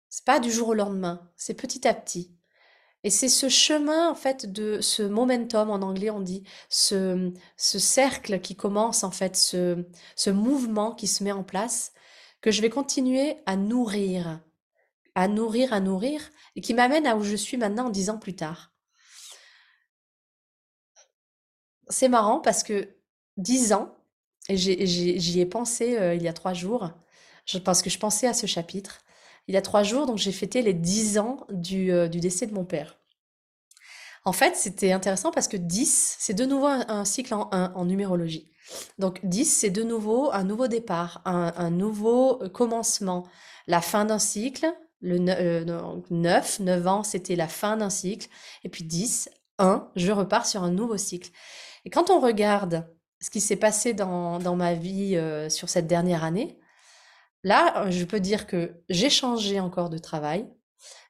C'est 0.08 0.24
pas 0.24 0.38
du 0.38 0.50
jour 0.50 0.68
au 0.68 0.74
lendemain, 0.74 1.30
c'est 1.36 1.54
petit 1.54 1.88
à 1.88 1.94
petit. 1.94 2.32
Et 3.02 3.10
c'est 3.10 3.28
ce 3.28 3.48
chemin, 3.48 4.10
en 4.10 4.14
fait, 4.14 4.50
de 4.50 4.80
ce 4.80 5.02
momentum, 5.02 5.70
en 5.70 5.82
anglais 5.82 6.10
on 6.10 6.20
dit, 6.20 6.42
ce, 6.68 7.32
ce 7.56 7.78
cercle 7.78 8.40
qui 8.40 8.56
commence, 8.56 9.04
en 9.04 9.10
fait, 9.10 9.36
ce, 9.36 9.86
ce 10.16 10.30
mouvement 10.30 10.92
qui 10.92 11.06
se 11.06 11.22
met 11.22 11.32
en 11.32 11.44
place, 11.44 11.92
que 12.40 12.50
je 12.50 12.62
vais 12.62 12.70
continuer 12.70 13.36
à 13.46 13.56
nourrir, 13.56 14.40
à 15.14 15.28
nourrir, 15.28 15.72
à 15.72 15.80
nourrir, 15.80 16.30
et 16.56 16.60
qui 16.60 16.74
m'amène 16.74 17.06
à 17.06 17.16
où 17.16 17.22
je 17.22 17.36
suis 17.36 17.56
maintenant 17.56 17.90
dix 17.90 18.10
ans 18.10 18.18
plus 18.18 18.34
tard. 18.34 18.72
C'est 21.88 22.08
marrant 22.08 22.40
parce 22.40 22.62
que 22.62 22.96
dix 23.36 23.72
ans, 23.72 23.96
et 24.48 24.56
j'y 24.56 25.40
ai, 25.40 25.46
pensé 25.46 25.96
euh, 25.98 26.14
il 26.14 26.22
y 26.22 26.28
a 26.28 26.32
trois 26.32 26.54
jours, 26.54 26.90
parce 27.64 27.82
que 27.82 27.90
je 27.90 27.98
pensais 27.98 28.26
à 28.26 28.34
ce 28.34 28.46
chapitre. 28.46 29.00
Il 29.48 29.54
y 29.54 29.58
a 29.58 29.62
trois 29.62 29.82
jours, 29.82 30.06
donc 30.06 30.18
j'ai 30.18 30.32
fêté 30.32 30.62
les 30.62 30.74
dix 30.74 31.18
ans 31.18 31.46
du, 31.50 31.92
euh, 31.92 32.08
du, 32.08 32.20
décès 32.20 32.46
de 32.46 32.54
mon 32.54 32.64
père. 32.64 32.98
En 34.24 34.32
fait, 34.32 34.56
c'était 34.56 34.90
intéressant 34.90 35.30
parce 35.30 35.46
que 35.46 35.56
10, 35.56 36.16
c'est 36.18 36.34
de 36.34 36.44
nouveau 36.44 36.66
un, 36.66 37.04
cycle 37.04 37.32
en 37.32 37.48
1 37.52 37.74
en 37.74 37.84
numérologie. 37.84 38.50
Donc 38.98 39.20
10, 39.24 39.44
c'est 39.44 39.70
de 39.70 39.84
nouveau 39.84 40.32
un 40.32 40.42
nouveau 40.42 40.66
départ, 40.66 41.22
un, 41.24 41.70
nouveau 41.70 42.42
euh, 42.42 42.48
commencement, 42.48 43.24
la 43.68 43.80
fin 43.80 44.04
d'un 44.04 44.18
cycle. 44.18 44.66
Le 45.00 45.18
9, 45.18 46.60
9 46.60 46.86
ans, 46.88 47.04
c'était 47.04 47.36
la 47.36 47.46
fin 47.46 47.76
d'un 47.76 47.90
cycle. 47.90 48.28
Et 48.64 48.68
puis 48.68 48.82
10, 48.82 49.30
1, 49.58 49.88
je 49.94 50.10
repars 50.10 50.46
sur 50.46 50.64
un 50.64 50.72
nouveau 50.72 50.96
cycle. 50.96 51.30
Et 51.84 51.90
quand 51.90 52.10
on 52.10 52.18
regarde 52.18 52.84
ce 53.20 53.30
qui 53.30 53.40
s'est 53.40 53.56
passé 53.56 53.94
dans, 53.94 54.40
dans 54.40 54.56
ma 54.56 54.74
vie 54.74 55.16
euh, 55.16 55.48
sur 55.48 55.68
cette 55.68 55.86
dernière 55.86 56.24
année, 56.24 56.58
Là, 57.46 57.88
je 57.90 58.04
peux 58.04 58.18
dire 58.18 58.48
que 58.48 58.82
j'ai 58.88 59.08
changé 59.08 59.60
encore 59.60 59.88
de 59.88 59.98
travail, 59.98 60.48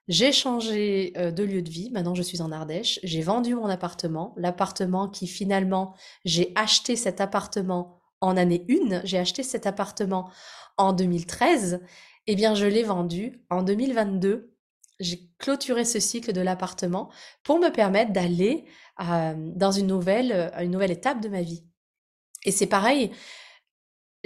j'ai 0.07 0.33
changé 0.33 1.13
de 1.17 1.43
lieu 1.43 1.63
de 1.63 1.71
vie. 1.71 1.91
Maintenant, 1.93 2.15
je 2.15 2.21
suis 2.21 2.43
en 2.43 2.53
Ardèche. 2.53 3.01
J'ai 3.05 3.23
vendu 3.23 3.55
mon 3.55 3.71
appartement, 3.71 4.35
l'appartement 4.37 5.09
qui 5.09 5.29
finalement, 5.29 5.95
j'ai 6.27 6.53
acheté 6.55 6.95
cet 6.95 7.23
appartement 7.23 8.03
en 8.21 8.37
année 8.37 8.67
1, 8.69 9.01
j'ai 9.05 9.19
acheté 9.19 9.43
cet 9.43 9.67
appartement 9.67 10.31
en 10.77 10.93
2013. 10.93 11.81
Eh 12.27 12.35
bien, 12.35 12.55
je 12.55 12.67
l'ai 12.67 12.83
vendu 12.83 13.43
en 13.49 13.63
2022. 13.63 14.55
J'ai 15.01 15.31
clôturé 15.39 15.87
ce 15.87 16.01
cycle 16.01 16.35
de 16.35 16.43
l'appartement 16.43 17.11
pour 17.45 17.59
me 17.59 17.71
permettre 17.71 18.13
d'aller 18.13 18.67
dans 18.99 19.73
une 19.73 19.87
nouvelle, 19.87 20.53
une 20.61 20.71
nouvelle 20.71 20.93
étape 20.93 21.23
de 21.23 21.31
ma 21.31 21.41
vie. 21.41 21.65
Et 22.45 22.51
c'est 22.53 22.67
pareil, 22.67 23.11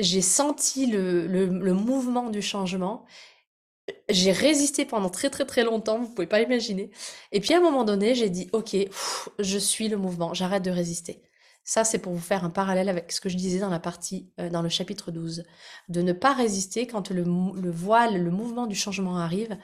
j'ai 0.02 0.23
senti 0.23 0.87
le, 0.87 1.26
le, 1.26 1.75
mouvement 1.75 2.30
du 2.30 2.42
changement. 2.42 3.04
J'ai 4.09 4.33
résisté 4.33 4.85
pendant 4.85 5.11
très 5.11 5.30
très 5.30 5.45
très 5.45 5.64
longtemps, 5.64 5.99
vous 5.99 6.09
pouvez 6.09 6.26
pas 6.26 6.40
imaginer. 6.40 6.90
Et 7.33 7.40
puis 7.40 7.54
à 7.54 7.59
un 7.59 7.61
moment 7.61 7.85
donné, 7.85 8.14
j'ai 8.14 8.30
dit, 8.30 8.49
ok, 8.52 8.76
je 9.38 9.59
suis 9.59 9.88
le 9.88 9.97
mouvement, 9.97 10.35
j'arrête 10.35 10.62
de 10.62 10.71
résister. 10.71 11.23
Ça, 11.64 11.85
c'est 11.85 11.99
pour 11.99 12.12
vous 12.12 12.21
faire 12.21 12.45
un 12.45 12.50
parallèle 12.50 12.88
avec 12.88 13.12
ce 13.12 13.21
que 13.21 13.28
je 13.28 13.37
disais 13.37 13.61
dans 13.61 13.69
la 13.69 13.80
partie, 13.80 14.33
euh, 14.40 14.49
dans 14.49 14.62
le 14.62 14.69
chapitre 14.69 15.11
12. 15.11 15.45
De 15.88 16.02
ne 16.02 16.12
pas 16.12 16.33
résister 16.33 16.87
quand 16.87 17.11
le, 17.11 17.23
le 17.23 17.71
voile, 17.71 18.23
le 18.23 18.30
mouvement 18.30 18.66
du 18.66 18.75
changement 18.75 19.19
arrive. 19.19 19.57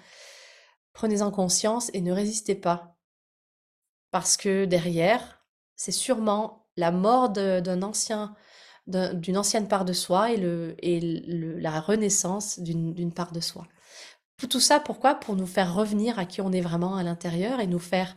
Prenez-en 0.93 1.31
conscience 1.31 1.91
et 1.95 2.01
ne 2.01 2.13
résistez 2.13 2.55
pas. 2.55 2.97
Parce 4.11 4.37
que 4.37 4.67
derrière, 4.67 5.43
c'est 5.75 5.93
sûrement 5.93 6.67
la 6.77 6.91
mort 6.91 7.31
d'un 7.31 7.83
ancien 7.83 8.35
d'une 8.87 9.37
ancienne 9.37 9.69
part 9.69 9.85
de 9.85 9.93
soi 9.93 10.33
et, 10.33 10.37
le, 10.37 10.77
et 10.79 11.01
la 11.61 11.81
renaissance 11.81 12.61
d'une 12.61 13.13
part 13.13 13.33
de 13.33 13.41
soi. 13.41 13.67
Tout 14.37 14.61
ça, 14.61 14.81
pourquoi? 14.81 15.15
Pour 15.15 15.35
nous 15.35 15.47
faire 15.47 15.75
revenir 15.75 16.19
à 16.19 16.27
qui 16.27 16.41
on 16.41 16.53
est 16.53 16.61
vraiment 16.61 16.97
à 16.97 17.03
l'intérieur 17.03 17.59
et 17.61 17.67
nous 17.67 17.79
faire 17.79 18.15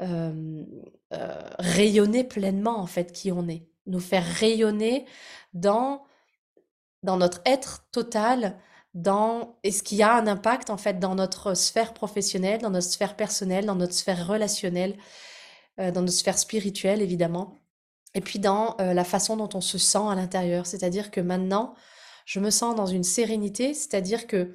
euh, 0.00 0.64
euh, 1.12 1.42
rayonner 1.60 2.24
pleinement 2.24 2.78
en 2.80 2.86
fait 2.86 3.12
qui 3.12 3.30
on 3.30 3.46
est, 3.48 3.68
nous 3.86 4.00
faire 4.00 4.24
rayonner 4.24 5.06
dans 5.52 6.02
dans 7.04 7.16
notre 7.18 7.40
être 7.44 7.86
total, 7.92 8.58
dans 8.94 9.58
et 9.62 9.70
ce 9.70 9.82
qui 9.82 10.02
a 10.02 10.16
un 10.16 10.26
impact 10.26 10.70
en 10.70 10.76
fait 10.76 10.98
dans 10.98 11.14
notre 11.14 11.54
sphère 11.54 11.94
professionnelle, 11.94 12.60
dans 12.60 12.70
notre 12.70 12.88
sphère 12.88 13.14
personnelle, 13.14 13.66
dans 13.66 13.74
notre 13.76 13.92
sphère 13.92 14.26
relationnelle, 14.26 14.96
euh, 15.78 15.92
dans 15.92 16.00
notre 16.00 16.12
sphère 16.14 16.38
spirituelle 16.38 17.02
évidemment 17.02 17.54
et 18.14 18.20
puis 18.20 18.38
dans 18.38 18.76
la 18.78 19.04
façon 19.04 19.36
dont 19.36 19.48
on 19.54 19.60
se 19.60 19.78
sent 19.78 20.06
à 20.08 20.14
l'intérieur. 20.14 20.66
C'est-à-dire 20.66 21.10
que 21.10 21.20
maintenant, 21.20 21.74
je 22.26 22.40
me 22.40 22.50
sens 22.50 22.74
dans 22.74 22.86
une 22.86 23.04
sérénité, 23.04 23.74
c'est-à-dire 23.74 24.26
que 24.26 24.52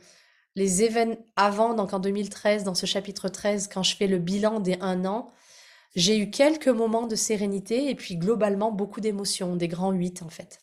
les 0.56 0.84
événements 0.84 1.18
avant, 1.36 1.74
donc 1.74 1.94
en 1.94 2.00
2013, 2.00 2.64
dans 2.64 2.76
ce 2.76 2.86
chapitre 2.86 3.30
13, 3.30 3.70
quand 3.72 3.84
je 3.84 3.96
fais 3.96 4.08
le 4.08 4.18
bilan 4.18 4.60
des 4.60 4.78
un 4.82 5.06
an, 5.06 5.32
j'ai 5.96 6.18
eu 6.18 6.30
quelques 6.30 6.68
moments 6.68 7.08
de 7.08 7.16
sérénité 7.16 7.90
et 7.90 7.96
puis 7.96 8.18
globalement 8.18 8.72
beaucoup 8.72 9.02
d'émotions, 9.02 9.56
des 9.56 9.68
grands 9.68 9.92
huit 9.92 10.22
en 10.22 10.30
fait. 10.30 10.60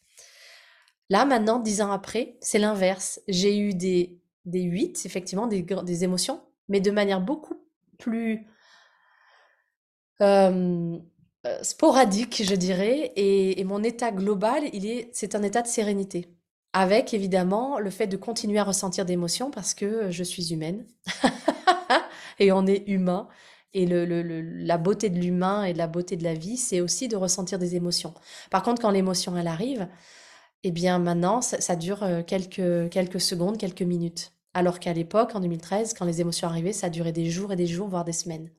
Là, 1.09 1.25
maintenant, 1.25 1.61
dix 1.61 1.83
ans 1.83 1.93
après, 1.93 2.37
c'est 2.41 2.59
l'inverse. 2.59 3.21
J'ai 3.29 3.59
eu 3.59 3.75
des, 3.75 4.21
des 4.45 4.62
huit, 4.62 5.07
effectivement, 5.07 5.47
des, 5.47 5.62
des 5.62 6.05
émotions, 6.05 6.43
mais 6.69 6.81
de 6.81 6.91
manière 6.91 7.21
beaucoup 7.21 7.62
plus 7.99 8.47
euh, 10.21 10.99
sporadique, 11.62 12.43
je 12.45 12.55
dirais, 12.55 13.12
et, 13.17 13.62
mon 13.65 13.83
état 13.83 14.11
global, 14.11 14.65
il 14.73 14.87
est, 14.87 15.09
c'est 15.12 15.35
un 15.35 15.43
état 15.43 15.62
de 15.62 15.67
sérénité. 15.67 16.29
Avec 16.73 17.15
évidemment 17.15 17.79
le 17.79 17.91
fait 17.91 18.07
de 18.07 18.17
continuer 18.17 18.59
à 18.59 18.65
ressentir 18.65 19.05
d'émotions 19.07 19.50
parce 19.50 19.73
que 19.75 20.11
je 20.11 20.23
suis 20.23 20.53
humaine 20.53 20.87
et 22.38 22.53
on 22.53 22.67
est 22.67 22.85
humain. 22.87 23.29
Et 23.75 23.87
le, 23.87 24.05
la 24.05 24.79
beauté 24.79 25.11
de 25.11 25.19
l'humain 25.19 25.65
et 25.65 25.75
la 25.75 25.87
beauté 25.87 26.17
de 26.17 26.25
la 26.25 26.35
vie, 26.35 26.57
c'est 26.57 26.81
aussi 26.81 27.09
de 27.09 27.17
ressentir 27.17 27.59
des 27.59 27.76
émotions. 27.76 28.15
Par 28.50 28.62
contre, 28.62 28.81
quand 28.83 28.91
l'émotion 28.91 29.37
elle 29.37 29.49
arrive, 29.49 29.88
eh 30.65 30.71
bien 30.71 30.99
maintenant, 30.99 31.41
ça, 31.43 31.61
ça 31.61 31.76
dure 31.76 32.03
euh, 32.03 32.23
quelques, 32.23 32.91
quelques 32.91 33.21
secondes, 33.21 33.59
quelques 33.59 33.83
minutes. 33.83 34.33
Alors 34.55 34.81
qu'à 34.81 34.93
l'époque, 34.93 35.35
en 35.35 35.41
2013, 35.41 35.95
quand 35.95 36.07
les 36.07 36.21
émotions 36.21 36.49
arrivaient, 36.49 36.73
ça 36.73 36.88
durait 36.91 37.12
des 37.12 37.31
jours 37.31 37.53
et 37.53 37.57
des 37.57 37.67
jours, 37.67 37.88
voire 37.88 38.05
des 38.05 38.12
semaines. 38.12 38.50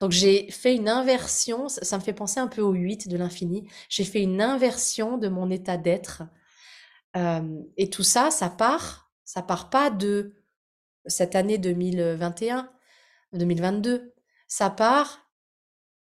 Donc 0.00 0.10
j'ai 0.10 0.50
fait 0.50 0.74
une 0.74 0.88
inversion, 0.88 1.68
ça, 1.68 1.98
me 1.98 2.02
fait 2.02 2.12
penser 2.12 2.40
un 2.40 2.48
peu 2.48 2.62
au 2.62 2.72
8 2.72 3.08
de 3.08 3.16
l'infini. 3.16 3.68
J'ai 3.88 4.04
fait 4.04 4.22
une 4.22 4.42
inversion 4.42 5.18
de 5.18 5.28
mon 5.28 5.50
état 5.50 5.76
d'être. 5.76 6.22
Et 7.76 7.90
tout 7.90 8.02
ça, 8.02 8.32
ça 8.32 8.50
part, 8.50 9.12
ça 9.24 9.40
part 9.40 9.70
pas 9.70 9.90
de 9.90 10.34
cette 11.06 11.36
année 11.36 11.58
2021, 11.58 12.70
2022. 13.32 14.14
Ça 14.48 14.68
part 14.70 15.24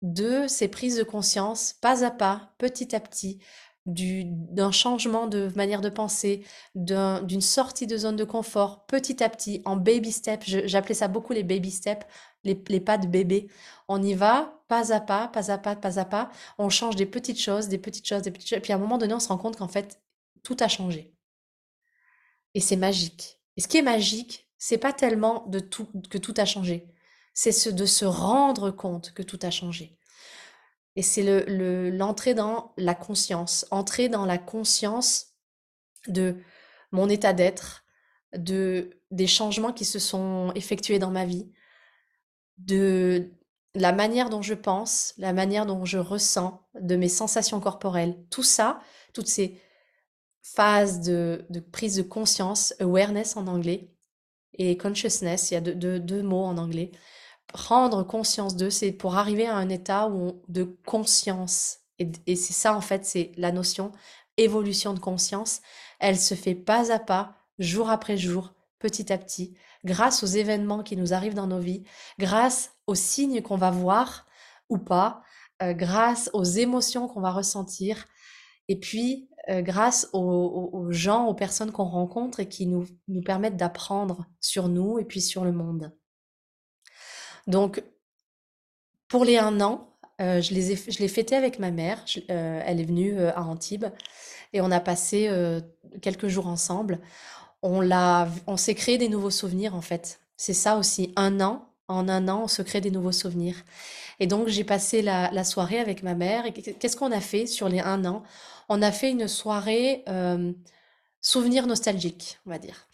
de 0.03 0.47
ces 0.47 0.69
prises 0.69 0.97
de 0.97 1.03
conscience, 1.03 1.73
pas 1.73 2.05
à 2.05 2.11
pas, 2.11 2.55
petit 2.59 2.95
à 2.95 3.01
petit, 3.01 3.41
d'un 3.89 4.71
changement 4.71 5.27
de 5.27 5.51
manière 5.57 5.81
de 5.81 5.89
penser, 5.89 6.45
d'une 6.75 7.41
sortie 7.41 7.87
de 7.87 7.97
zone 7.97 8.17
de 8.17 8.25
confort, 8.25 8.87
petit 8.87 9.23
à 9.23 9.29
petit, 9.29 9.63
en 9.65 9.77
baby 9.77 10.13
step. 10.13 10.43
J'appelais 10.45 10.95
ça 10.95 11.09
beaucoup 11.09 11.33
les 11.33 11.43
baby 11.43 11.71
steps 11.71 12.07
les, 12.45 12.81
pas 12.81 12.99
de 12.99 13.07
bébé. 13.07 13.49
On 13.89 14.03
y 14.03 14.15
va 14.15 14.63
pas 14.69 14.93
à 14.93 15.01
pas, 15.01 15.29
pas 15.29 15.51
à 15.51 15.59
pas, 15.59 15.77
pas 15.77 15.99
à 15.99 16.05
pas. 16.05 16.31
On 16.59 16.69
change 16.69 16.97
des 16.97 17.07
petites 17.07 17.41
choses, 17.41 17.69
des 17.69 17.79
petites 17.79 18.07
choses, 18.07 18.23
des 18.23 18.31
petites 18.31 18.49
choses. 18.49 18.59
Et 18.59 18.63
puis 18.63 18.73
à 18.73 18.77
un 18.77 18.79
moment 18.79 18.99
donné, 18.99 19.15
on 19.15 19.21
se 19.21 19.29
rend 19.29 19.39
compte 19.39 19.57
qu'en 19.57 19.69
fait, 19.69 20.01
tout 20.43 20.57
a 20.61 20.69
changé. 20.69 21.15
Et 22.55 22.61
c'est 22.61 22.77
magique. 22.77 23.41
Et 23.57 23.61
ce 23.61 23.69
qui 23.69 23.79
est 23.79 23.83
magique, 23.83 24.47
C'est 24.61 24.79
pas 24.79 24.93
tellement 24.93 25.49
que 26.11 26.19
tout 26.19 26.35
a 26.37 26.45
changé. 26.45 26.93
C'est 27.33 27.53
ce, 27.53 27.71
de 27.71 27.87
se 27.87 28.05
rendre 28.05 28.71
compte 28.73 29.13
que 29.13 29.23
tout 29.23 29.39
a 29.43 29.51
changé. 29.51 29.98
Et 30.99 31.03
c'est 31.03 31.23
le, 31.23 31.91
l'entrée 31.91 32.35
dans 32.35 32.73
la 32.77 32.97
conscience, 32.97 33.69
entrer 33.71 34.09
dans 34.09 34.27
la 34.27 34.37
conscience 34.37 35.27
de 36.09 36.39
mon 36.91 37.09
état 37.09 37.33
d'être, 37.33 37.85
de 38.37 38.91
des 39.13 39.29
changements 39.29 39.73
qui 39.73 39.85
se 39.85 40.01
sont 40.01 40.51
effectués 40.57 40.99
dans 40.99 41.13
ma 41.13 41.25
vie, 41.25 41.53
de 42.57 43.31
la 43.77 43.93
manière 43.93 44.29
dont 44.29 44.43
je 44.43 44.55
pense, 44.55 45.15
la 45.19 45.33
manière 45.33 45.67
dont 45.67 45.85
je 45.85 45.99
ressens, 45.99 46.67
de 46.75 46.97
mes 46.97 47.09
sensations 47.09 47.61
corporelles, 47.61 48.19
tout 48.29 48.43
ça, 48.43 48.81
toutes 49.15 49.29
ces 49.29 49.61
phases 50.43 51.01
de, 51.03 51.47
prise 51.71 51.95
de 51.95 52.03
conscience, 52.03 52.75
awareness 52.81 53.37
en 53.37 53.47
anglais, 53.47 53.95
et 54.55 54.77
consciousness, 54.77 55.53
il 55.53 55.55
y 55.55 55.57
a 55.59 55.61
deux, 55.61 56.23
mots 56.25 56.45
en 56.45 56.59
anglais. 56.59 56.91
Prendre 57.53 58.03
conscience 58.03 58.57
d'eux, 58.57 58.71
c'est 58.71 58.93
pour 58.93 59.17
arriver 59.17 59.47
à 59.47 59.57
un 59.57 59.69
état 59.69 60.09
où 60.09 60.43
de 60.49 60.65
conscience. 60.87 61.79
Et, 61.99 62.37
c'est 62.37 62.53
ça, 62.53 62.77
en 62.77 62.81
fait, 62.81 63.05
c'est 63.05 63.33
la 63.37 63.53
notion 63.53 63.93
évolution 64.37 64.95
de 64.95 65.01
conscience. 65.01 65.61
Elle 65.99 66.19
se 66.19 66.35
fait 66.35 66.55
pas 66.55 66.93
à 66.93 66.99
pas, 66.99 67.35
jour 67.59 67.91
après 67.91 68.17
jour, 68.17 68.55
petit 68.79 69.13
à 69.13 69.19
petit, 69.19 69.55
grâce 69.85 70.23
aux 70.23 70.27
événements 70.27 70.83
qui 70.83 70.97
nous 70.97 71.13
arrivent 71.13 71.35
dans 71.35 71.49
nos 71.49 71.59
vies, 71.59 71.83
grâce 72.19 72.73
aux 72.87 72.95
signes 72.95 73.43
qu'on 73.43 73.57
va 73.57 73.71
voir 73.71 74.27
ou 74.69 74.79
pas, 74.79 75.23
euh, 75.63 75.73
grâce 75.73 76.31
aux 76.35 76.45
émotions 76.45 77.09
qu'on 77.09 77.21
va 77.21 77.33
ressentir, 77.33 78.07
et 78.69 78.79
puis 78.79 79.29
euh, 79.49 79.63
grâce 79.63 80.09
aux, 80.13 80.87
gens, 80.91 81.27
aux 81.27 81.35
personnes 81.35 81.73
qu'on 81.73 81.85
rencontre 81.85 82.41
et 82.41 82.49
qui 82.49 82.67
nous, 82.67 82.87
nous 83.09 83.23
permettent 83.23 83.57
d'apprendre 83.57 84.27
sur 84.41 84.69
nous 84.69 84.99
et 84.99 85.05
puis 85.05 85.23
sur 85.23 85.45
le 85.45 85.53
monde. 85.53 85.93
Donc, 87.49 87.83
pour 89.09 89.25
les 89.25 89.39
un 89.39 89.61
an, 89.61 89.89
euh, 90.21 90.41
je, 90.41 90.55
les 90.55 90.73
ai, 90.73 90.77
je 90.77 90.99
l'ai 91.01 91.35
avec 91.35 91.59
ma 91.59 91.73
mère. 91.73 92.05
elle 92.29 92.81
est 92.81 92.85
venue 92.85 93.21
à 93.21 93.43
Antibes 93.43 93.87
et 94.53 94.61
on 94.61 94.71
a 94.71 94.81
passé 94.81 95.31
quelques 96.01 96.29
jours 96.29 96.47
ensemble 96.47 97.01
on 97.63 97.81
l'a, 97.81 98.29
on 98.47 98.57
s'est 98.57 98.75
créé 98.75 98.99
des 98.99 99.09
nouveaux 99.09 99.31
souvenirs 99.31 99.75
en 99.75 99.81
fait. 99.81 100.21
C'est 100.37 100.55
ça 100.55 100.77
aussi, 100.77 101.13
un 101.17 101.41
an, 101.41 101.67
en 101.89 102.09
un 102.09 102.29
an, 102.29 102.43
on 102.45 102.49
se 102.49 102.63
crée 102.63 102.81
des 102.81 102.91
nouveaux 102.91 103.13
souvenirs. 103.13 103.57
Et 104.21 104.27
donc 104.27 104.49
j'ai 104.49 104.65
passé 104.65 105.03
la, 105.03 105.45
soirée 105.45 105.79
avec 105.79 106.03
ma 106.03 106.15
mère. 106.15 106.47
Et 106.47 106.53
qu'est-ce 106.53 106.97
qu'on 106.97 107.13
a 107.13 107.21
fait 107.21 107.47
sur 107.47 107.69
les 107.69 107.81
un 107.81 108.05
an? 108.05 108.23
On 108.69 108.83
a 108.83 108.93
fait 108.93 109.11
une 109.11 109.29
soirée 109.29 110.05
euh, 110.09 110.53
souvenir 111.21 111.67
nostalgique, 111.67 112.39
on 112.47 112.51
va 112.51 112.59
dire. 112.59 112.87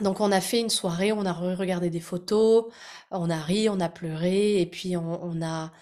Donc 0.00 0.20
on 0.20 0.32
a 0.32 0.40
fait 0.40 0.60
une 0.60 0.70
soirée, 0.70 1.12
on 1.12 1.24
a 1.24 1.32
regardé 1.32 1.88
des 1.90 2.00
photos, 2.00 2.66
on 3.10 3.30
a 3.30 3.40
ri, 3.40 3.68
on 3.68 3.78
a 3.80 3.88
pleuré, 3.88 4.60
et 4.60 4.66
puis 4.66 4.96
on, 4.96 5.40
a, 5.42 5.72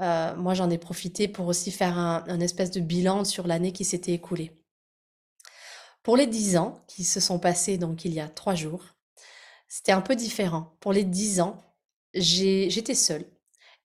euh, 0.00 0.34
moi 0.36 0.54
j'en 0.54 0.70
ai 0.70 0.78
profité 0.78 1.28
pour 1.28 1.46
aussi 1.46 1.70
faire 1.70 1.98
un 1.98 2.40
espèce 2.40 2.70
de 2.70 2.80
bilan 2.80 3.24
sur 3.24 3.46
l'année 3.46 3.72
qui 3.72 3.84
s'était 3.84 4.12
écoulée. 4.12 4.52
Pour 6.02 6.16
les 6.16 6.26
10 6.26 6.56
ans 6.56 6.82
qui 6.86 7.04
se 7.04 7.20
sont 7.20 7.38
passés 7.38 7.76
donc 7.78 8.04
il 8.04 8.14
y 8.14 8.20
a 8.20 8.28
trois 8.28 8.54
jours, 8.54 8.84
c'était 9.68 9.92
un 9.92 10.00
peu 10.00 10.16
différent. 10.16 10.76
Pour 10.80 10.92
les 10.92 11.04
10 11.04 11.40
ans, 11.40 11.62
j'étais 12.14 12.94
seule 12.94 13.24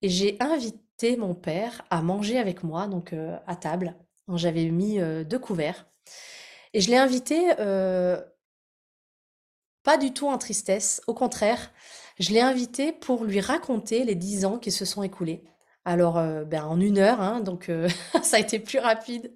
et 0.01 0.10
j'ai 0.10 0.38
invité 0.39 1.17
mon 1.17 1.36
père 1.36 1.84
à 1.89 2.01
manger 2.01 2.39
avec 2.39 2.63
moi, 2.63 2.88
donc 2.88 3.13
euh, 3.13 3.38
à 3.48 3.55
table. 3.55 3.96
J'avais 4.34 4.65
mis 4.72 5.00
euh, 5.00 5.24
deux 5.24 5.39
couverts 5.39 5.88
et 6.74 6.82
je 6.82 6.89
l'ai 6.89 6.98
invité 6.98 7.51
euh, 7.60 8.22
pas 9.85 9.97
du 9.97 10.11
tout 10.11 10.27
en 10.27 10.37
tristesse, 10.37 11.01
au 11.07 11.13
contraire, 11.13 11.71
je 12.19 12.31
l'ai 12.31 12.41
invité 12.41 12.91
pour 12.91 13.23
lui 13.23 13.39
raconter 13.39 14.03
les 14.03 14.15
10 14.15 14.43
ans 14.43 14.57
qui 14.57 14.71
se 14.71 14.83
sont 14.83 15.03
écoulés. 15.03 15.43
Alors, 15.85 16.15
ben, 16.45 16.63
en 16.63 16.79
une 16.81 16.98
heure, 16.98 17.21
hein, 17.21 17.39
donc 17.39 17.71
ça 18.24 18.37
a 18.37 18.39
été 18.39 18.59
plus 18.59 18.79
rapide. 18.79 19.31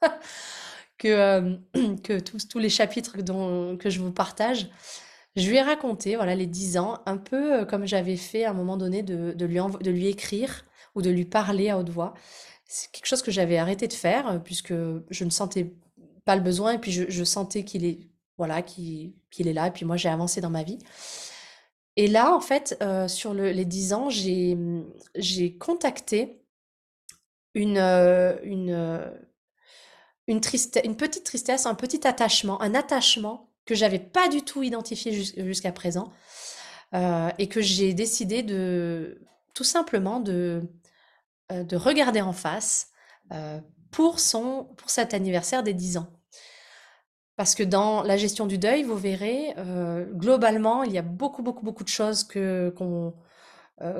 que, 0.98 1.08
euh, 1.08 1.56
que 2.04 2.18
tous, 2.18 2.48
tous 2.48 2.58
les 2.58 2.68
chapitres 2.68 3.22
dont, 3.22 3.76
que 3.76 3.88
je 3.88 4.00
vous 4.00 4.12
partage. 4.12 4.68
Je 5.36 5.48
lui 5.48 5.56
ai 5.56 5.62
raconté 5.62 6.16
voilà, 6.16 6.34
les 6.34 6.46
dix 6.46 6.78
ans, 6.78 6.98
un 7.06 7.16
peu 7.16 7.60
euh, 7.60 7.64
comme 7.64 7.86
j'avais 7.86 8.16
fait 8.16 8.44
à 8.44 8.50
un 8.50 8.54
moment 8.54 8.76
donné 8.76 9.02
de, 9.02 9.32
de, 9.32 9.46
lui 9.46 9.58
de 9.80 9.90
lui 9.90 10.08
écrire 10.08 10.64
ou 10.94 11.02
de 11.02 11.10
lui 11.10 11.24
parler 11.24 11.70
à 11.70 11.78
haute 11.78 11.90
voix. 11.90 12.14
C'est 12.66 12.90
quelque 12.90 13.06
chose 13.06 13.22
que 13.22 13.30
j'avais 13.30 13.56
arrêté 13.56 13.86
de 13.86 13.92
faire 13.92 14.28
euh, 14.28 14.38
puisque 14.38 14.74
je 15.10 15.24
ne 15.24 15.30
sentais 15.30 15.72
pas 16.24 16.36
le 16.36 16.42
besoin 16.42 16.72
et 16.72 16.78
puis 16.78 16.92
je 16.92 17.24
sentais 17.24 17.64
qu'il 17.64 17.86
est, 17.86 18.00
voilà, 18.38 18.62
qu'il 18.62 19.12
est 19.38 19.52
là 19.52 19.66
et 19.66 19.70
puis 19.70 19.84
moi 19.84 19.96
j'ai 19.96 20.08
avancé 20.08 20.40
dans 20.40 20.50
ma 20.50 20.62
vie. 20.62 20.78
Et 21.96 22.06
là, 22.06 22.34
en 22.34 22.40
fait, 22.40 22.80
sur 23.08 23.34
le, 23.34 23.50
les 23.50 23.64
dix 23.64 23.92
ans, 23.92 24.08
j'ai 24.08 25.58
contacté 25.58 26.40
une, 27.54 27.78
une, 27.78 29.10
une, 30.28 30.40
petite 30.40 31.24
tristesse, 31.24 31.66
un 31.66 31.74
petit 31.74 32.06
attachement, 32.06 32.62
un 32.62 32.74
attachement 32.74 33.50
que 33.68 33.74
j'avais 33.74 33.98
pas 33.98 34.28
du 34.28 34.42
tout 34.42 34.62
identifié 34.62 35.12
jusqu'à 35.12 35.72
présent 35.72 36.12
euh, 36.94 37.28
et 37.38 37.48
que 37.48 37.60
j'ai 37.60 37.92
décidé 37.92 38.42
de 38.42 39.20
tout 39.54 39.64
simplement 39.64 40.20
de, 40.20 40.62
euh, 41.52 41.64
de 41.64 41.76
regarder 41.76 42.22
en 42.22 42.32
face 42.32 42.88
euh, 43.32 43.60
pour, 43.90 44.16
pour 44.76 44.90
cet 44.90 45.12
anniversaire 45.12 45.62
des 45.62 45.74
10 45.74 45.98
ans. 45.98 46.17
Parce 47.38 47.54
que 47.54 47.62
dans 47.62 48.02
la 48.02 48.18
gestion 48.18 48.46
du 48.46 48.58
deuil, 48.58 48.82
vous 48.82 48.96
verrez, 48.96 49.54
globalement, 50.12 50.82
il 50.82 50.92
y 50.92 50.98
a 50.98 51.02
beaucoup, 51.02 51.42
beaucoup, 51.42 51.64
beaucoup 51.64 51.84
de 51.84 51.88
choses 51.88 52.24
que, 52.24 52.74
qu'on, 52.76 53.14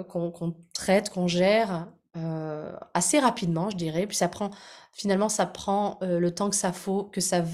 qu'on 0.02 0.56
traite, 0.74 1.08
qu'on 1.08 1.28
gère 1.28 1.86
euh, 2.16 2.72
assez 2.94 3.18
rapidement, 3.18 3.70
je 3.70 3.76
dirais. 3.76 4.06
Puis 4.06 4.16
ça 4.16 4.28
prend, 4.28 4.50
finalement, 4.92 5.28
ça 5.28 5.46
prend 5.46 5.98
euh, 6.02 6.18
le 6.18 6.34
temps 6.34 6.50
que 6.50 6.56
ça 6.56 6.72
faut, 6.72 7.04
que 7.04 7.20
ça, 7.20 7.44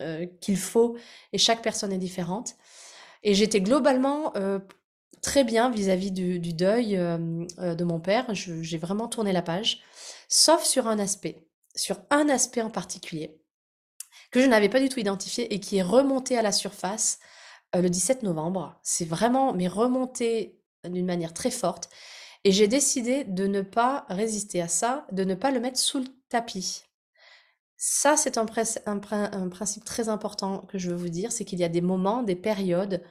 euh, 0.00 0.26
qu'il 0.40 0.56
faut, 0.56 0.96
et 1.32 1.38
chaque 1.38 1.62
personne 1.62 1.92
est 1.92 1.98
différente. 1.98 2.54
Et 3.22 3.34
j'étais 3.34 3.60
globalement 3.60 4.32
très 5.22 5.44
bien 5.44 5.70
vis-à-vis 5.70 6.10
du, 6.10 6.40
du, 6.40 6.52
deuil 6.54 6.96
de 6.96 7.84
mon 7.84 8.00
père. 8.00 8.26
J'ai 8.34 8.78
vraiment 8.78 9.06
tourné 9.06 9.32
la 9.32 9.42
page, 9.42 9.80
sauf 10.28 10.64
sur 10.64 10.88
un 10.88 10.98
aspect, 10.98 11.46
sur 11.76 12.00
un 12.10 12.28
aspect 12.28 12.62
en 12.62 12.70
particulier 12.70 13.38
que 14.32 14.40
je 14.40 14.46
n'avais 14.46 14.68
pas 14.68 14.80
du 14.80 14.88
tout 14.88 14.98
identifié 14.98 15.54
et 15.54 15.60
qui 15.60 15.76
est 15.76 15.82
remonté 15.82 16.36
à 16.36 16.42
la 16.42 16.52
surface 16.52 17.20
le 17.74 17.88
17 17.88 18.22
novembre. 18.22 18.78
C'est 18.82 19.04
vraiment, 19.04 19.54
mais 19.54 19.68
remonté 19.68 20.58
d'une 20.84 21.06
manière 21.06 21.32
très 21.32 21.50
forte. 21.50 21.88
Et 22.44 22.50
j'ai 22.50 22.66
décidé 22.66 23.24
de 23.24 23.46
ne 23.46 23.62
pas 23.62 24.04
résister 24.08 24.60
à 24.60 24.68
ça, 24.68 25.06
de 25.12 25.24
ne 25.24 25.34
pas 25.34 25.50
le 25.50 25.60
mettre 25.60 25.78
sous 25.78 26.00
le 26.00 26.06
tapis. 26.28 26.82
Ça, 27.76 28.16
c'est 28.16 28.38
un, 28.38 28.46
principe 28.46 29.84
très 29.84 30.08
important 30.08 30.58
que 30.68 30.78
je 30.78 30.90
veux 30.90 30.96
vous 30.96 31.08
dire, 31.08 31.32
c'est 31.32 31.44
qu'il 31.44 31.58
y 31.58 31.64
a 31.64 31.68
des 31.68 31.80
moments, 31.80 32.22
des 32.22 32.36
périodes 32.36 33.02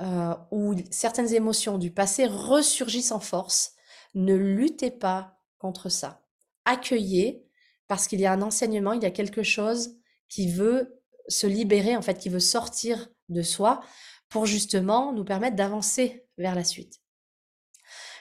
euh, 0.00 0.34
où 0.50 0.74
certaines 0.90 1.32
émotions 1.32 1.78
du 1.78 1.90
passé 1.90 2.26
ressurgissent 2.26 3.12
en 3.12 3.20
force. 3.20 3.74
Ne 4.14 4.34
luttez 4.34 4.90
pas 4.90 5.38
contre 5.58 5.88
ça. 5.88 6.22
Accueillez, 6.64 7.46
parce 7.86 8.08
qu'il 8.08 8.20
y 8.20 8.26
a 8.26 8.32
un 8.32 8.42
enseignement, 8.42 8.92
il 8.92 9.02
y 9.02 9.06
a 9.06 9.10
quelque 9.10 9.42
chose 9.42 9.99
qui 10.30 10.50
veut 10.50 11.02
se 11.28 11.46
libérer, 11.46 11.96
en 11.96 12.02
fait, 12.02 12.18
qui 12.18 12.30
veut 12.30 12.40
sortir 12.40 13.10
de 13.28 13.42
soi 13.42 13.82
pour 14.30 14.46
justement 14.46 15.12
nous 15.12 15.24
permettre 15.24 15.56
d'avancer 15.56 16.24
vers 16.38 16.54
la 16.54 16.64
suite. 16.64 17.00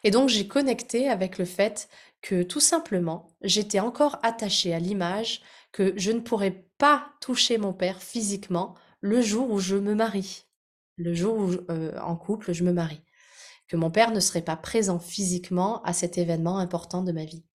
Et 0.03 0.11
donc 0.11 0.29
j'ai 0.29 0.47
connecté 0.47 1.07
avec 1.07 1.37
le 1.37 1.45
fait 1.45 1.87
que 2.21 2.43
tout 2.43 2.59
simplement, 2.59 3.27
j'étais 3.41 3.79
encore 3.79 4.19
attachée 4.23 4.73
à 4.73 4.79
l'image 4.79 5.41
que 5.71 5.93
je 5.97 6.11
ne 6.11 6.19
pourrais 6.19 6.65
pas 6.77 7.11
toucher 7.21 7.57
mon 7.57 7.73
père 7.73 8.01
physiquement 8.01 8.75
le 9.01 9.21
jour 9.21 9.49
où 9.51 9.59
je 9.59 9.75
me 9.75 9.93
marie, 9.93 10.45
le 10.97 11.13
jour 11.13 11.37
où 11.37 11.51
euh, 11.71 11.97
en 12.01 12.15
couple 12.15 12.53
je 12.53 12.63
me 12.63 12.73
marie, 12.73 13.01
que 13.67 13.77
mon 13.77 13.91
père 13.91 14.11
ne 14.11 14.19
serait 14.19 14.41
pas 14.41 14.57
présent 14.57 14.99
physiquement 14.99 15.81
à 15.83 15.93
cet 15.93 16.17
événement 16.17 16.57
important 16.57 17.03
de 17.03 17.11
ma 17.11 17.25
vie. 17.25 17.45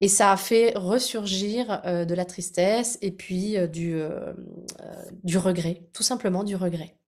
Et 0.00 0.08
ça 0.08 0.32
a 0.32 0.36
fait 0.36 0.72
ressurgir 0.76 1.82
euh, 1.84 2.04
de 2.04 2.14
la 2.14 2.24
tristesse 2.24 2.98
et 3.02 3.10
puis 3.10 3.56
euh, 3.56 3.66
du, 3.66 4.00
du 5.24 5.38
regret, 5.38 5.82
tout 5.92 6.04
simplement 6.04 6.44
du 6.44 6.54
regret. 6.56 6.98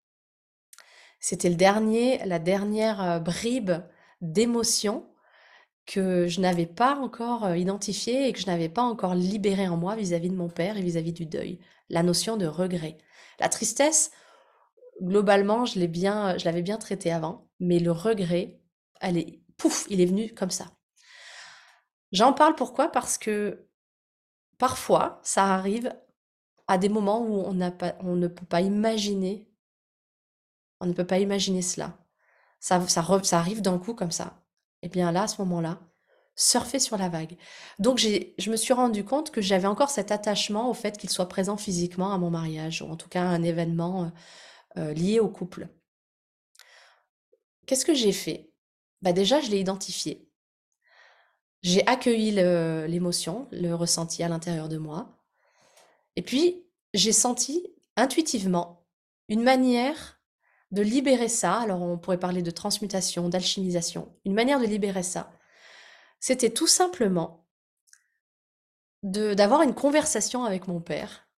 C'était 1.20 1.50
le 1.50 1.54
dernier, 1.54 2.18
la 2.24 2.38
dernière 2.38 3.02
euh, 3.02 3.18
bribe 3.20 3.72
d'émotion 4.22 5.06
que 5.86 6.26
je 6.26 6.40
n'avais 6.40 6.66
pas 6.66 6.96
encore 6.96 7.44
euh, 7.44 7.56
identifiée 7.56 8.26
et 8.26 8.32
que 8.32 8.40
je 8.40 8.46
n'avais 8.46 8.70
pas 8.70 8.82
encore 8.82 9.14
libérée 9.14 9.68
en 9.68 9.76
moi 9.76 9.96
vis-à-vis 9.96 10.30
de 10.30 10.34
mon 10.34 10.48
père 10.48 10.78
et 10.78 10.82
vis-à-vis 10.82 11.12
du 11.12 11.26
deuil. 11.26 11.58
La 11.90 12.02
notion 12.02 12.38
de 12.38 12.46
regret. 12.46 12.96
La 13.38 13.48
tristesse, 13.50 14.10
globalement, 15.02 15.66
je 15.66 15.78
l'avais 15.78 16.62
bien 16.62 16.78
traité 16.78 17.12
avant, 17.12 17.48
mais 17.58 17.80
le 17.80 17.92
regret, 17.92 18.60
elle 19.00 19.18
est, 19.18 19.40
pouf, 19.56 19.86
il 19.90 20.00
est 20.00 20.06
venu 20.06 20.32
comme 20.32 20.50
ça. 20.50 20.66
J'en 22.12 22.32
parle 22.32 22.54
pourquoi? 22.54 22.88
Parce 22.90 23.18
que 23.18 23.66
parfois, 24.58 25.20
ça 25.22 25.54
arrive 25.54 25.94
à 26.68 26.78
des 26.78 26.88
moments 26.88 27.20
où 27.22 27.40
on, 27.40 27.54
ne 27.54 28.28
peut 28.28 28.46
pas 28.46 28.60
imaginer 28.60 29.48
On 30.80 30.86
ne 30.86 30.92
peut 30.92 31.06
pas 31.06 31.18
imaginer 31.18 31.62
cela. 31.62 31.98
Ça 32.60 32.80
arrive 33.32 33.62
d'un 33.62 33.78
coup 33.78 33.94
comme 33.94 34.12
ça. 34.12 34.42
Et 34.82 34.86
eh 34.86 34.88
bien 34.88 35.12
là, 35.12 35.24
à 35.24 35.28
ce 35.28 35.40
moment-là, 35.42 35.80
surfer 36.36 36.78
sur 36.78 36.96
la 36.96 37.08
vague. 37.08 37.36
Donc 37.78 37.98
je 37.98 38.50
me 38.50 38.56
suis 38.56 38.72
rendu 38.72 39.04
compte 39.04 39.30
que 39.30 39.42
j'avais 39.42 39.66
encore 39.66 39.90
cet 39.90 40.10
attachement 40.10 40.70
au 40.70 40.74
fait 40.74 40.96
qu'il 40.96 41.10
soit 41.10 41.28
présent 41.28 41.56
physiquement 41.56 42.12
à 42.12 42.18
mon 42.18 42.30
mariage, 42.30 42.82
ou 42.82 42.86
en 42.86 42.96
tout 42.96 43.08
cas 43.08 43.22
à 43.22 43.26
un 43.26 43.42
événement 43.42 44.04
euh, 44.04 44.08
euh, 44.78 44.94
lié 44.94 45.20
au 45.20 45.28
couple. 45.28 45.68
Qu'est-ce 47.66 47.84
que 47.84 47.94
j'ai 47.94 48.12
fait? 48.12 48.50
Bah 49.02 49.12
Déjà, 49.12 49.40
je 49.40 49.50
l'ai 49.50 49.60
identifié. 49.60 50.29
J'ai 51.62 51.86
accueilli 51.86 52.30
l'émotion, 52.32 53.46
le, 53.52 53.74
ressenti 53.74 54.22
à 54.22 54.28
l'intérieur 54.28 54.68
de 54.68 54.78
moi. 54.78 55.08
Et 56.16 56.22
puis, 56.22 56.64
j'ai 56.94 57.12
senti 57.12 57.66
intuitivement 57.96 58.86
une 59.28 59.42
manière 59.42 60.20
de 60.70 60.82
libérer 60.82 61.28
ça. 61.28 61.60
Alors, 61.60 61.82
on 61.82 61.98
pourrait 61.98 62.18
parler 62.18 62.42
de 62.42 62.50
transmutation, 62.50 63.28
d'alchimisation. 63.28 64.14
Une 64.24 64.34
manière 64.34 64.60
de 64.60 64.66
libérer 64.66 65.02
ça. 65.02 65.32
C'était 66.18 66.50
tout 66.50 66.66
simplement 66.66 67.46
d'avoir 69.02 69.62
une 69.62 69.74
conversation 69.74 70.44
avec 70.44 70.68
mon 70.68 70.80
père 70.80 71.28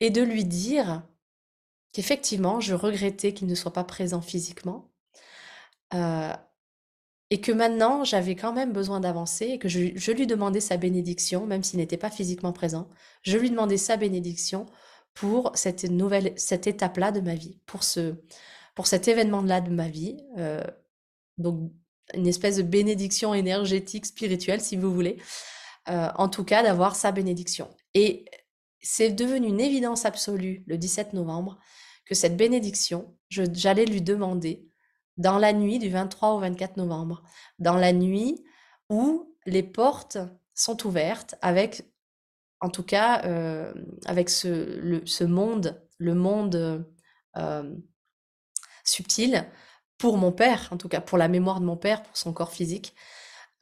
et 0.00 0.10
de 0.10 0.22
lui 0.22 0.44
dire 0.44 1.02
qu'effectivement, 1.92 2.60
je 2.60 2.74
regrettais 2.74 3.34
qu'il 3.34 3.46
ne 3.46 3.54
soit 3.54 3.72
pas 3.72 3.84
présent 3.84 4.20
physiquement. 4.20 4.90
Euh, 5.94 6.34
et 7.32 7.40
que 7.40 7.50
maintenant, 7.50 8.04
j'avais 8.04 8.36
quand 8.36 8.52
même 8.52 8.74
besoin 8.74 9.00
d'avancer 9.00 9.46
et 9.46 9.58
que 9.58 9.66
je, 9.66 10.10
lui 10.12 10.26
demandais 10.26 10.60
sa 10.60 10.76
bénédiction, 10.76 11.46
même 11.46 11.62
s'il 11.62 11.78
n'était 11.78 11.96
pas 11.96 12.10
physiquement 12.10 12.52
présent. 12.52 12.90
Je 13.22 13.38
lui 13.38 13.48
demandais 13.48 13.78
sa 13.78 13.96
bénédiction 13.96 14.66
pour 15.14 15.50
cette 15.54 15.84
nouvelle, 15.84 16.34
cette 16.36 16.66
étape-là 16.66 17.10
de 17.10 17.22
ma 17.22 17.34
vie, 17.34 17.58
pour 17.64 17.84
ce, 17.84 18.16
pour 18.74 18.86
cet 18.86 19.08
événement-là 19.08 19.62
de 19.62 19.70
ma 19.70 19.88
vie. 19.88 20.18
Euh, 20.36 20.62
donc, 21.38 21.72
une 22.12 22.26
espèce 22.26 22.58
de 22.58 22.62
bénédiction 22.64 23.32
énergétique, 23.32 24.04
spirituelle, 24.04 24.60
si 24.60 24.76
vous 24.76 24.92
voulez. 24.92 25.16
Euh, 25.88 26.10
en 26.16 26.28
tout 26.28 26.44
cas, 26.44 26.62
d'avoir 26.62 26.96
sa 26.96 27.12
bénédiction. 27.12 27.70
Et 27.94 28.26
c'est 28.82 29.08
devenu 29.08 29.46
une 29.46 29.60
évidence 29.60 30.04
absolue 30.04 30.64
le 30.66 30.76
17 30.76 31.14
novembre 31.14 31.58
que 32.04 32.14
cette 32.14 32.36
bénédiction, 32.36 33.16
j'allais 33.30 33.86
lui 33.86 34.02
demander 34.02 34.68
dans 35.16 35.38
la 35.38 35.52
nuit 35.52 35.78
du 35.78 35.88
23 35.88 36.30
au 36.34 36.38
24 36.40 36.76
novembre, 36.76 37.22
dans 37.58 37.76
la 37.76 37.92
nuit 37.92 38.44
où 38.88 39.36
les 39.46 39.62
portes 39.62 40.18
sont 40.54 40.86
ouvertes 40.86 41.34
avec, 41.42 41.84
en 42.60 42.68
tout 42.68 42.82
cas, 42.82 43.24
euh, 43.24 43.72
avec 44.06 44.28
ce, 44.30 45.24
monde, 45.24 45.82
le 45.98 46.14
monde 46.14 46.86
euh, 47.36 47.74
subtil, 48.84 49.48
pour 49.98 50.18
mon 50.18 50.32
père, 50.32 50.68
en 50.72 50.76
tout 50.76 50.88
cas 50.88 51.00
pour 51.00 51.16
la 51.16 51.28
mémoire 51.28 51.60
de 51.60 51.64
mon 51.64 51.76
père, 51.76 52.02
pour 52.02 52.16
son 52.16 52.32
corps 52.32 52.52
physique, 52.52 52.94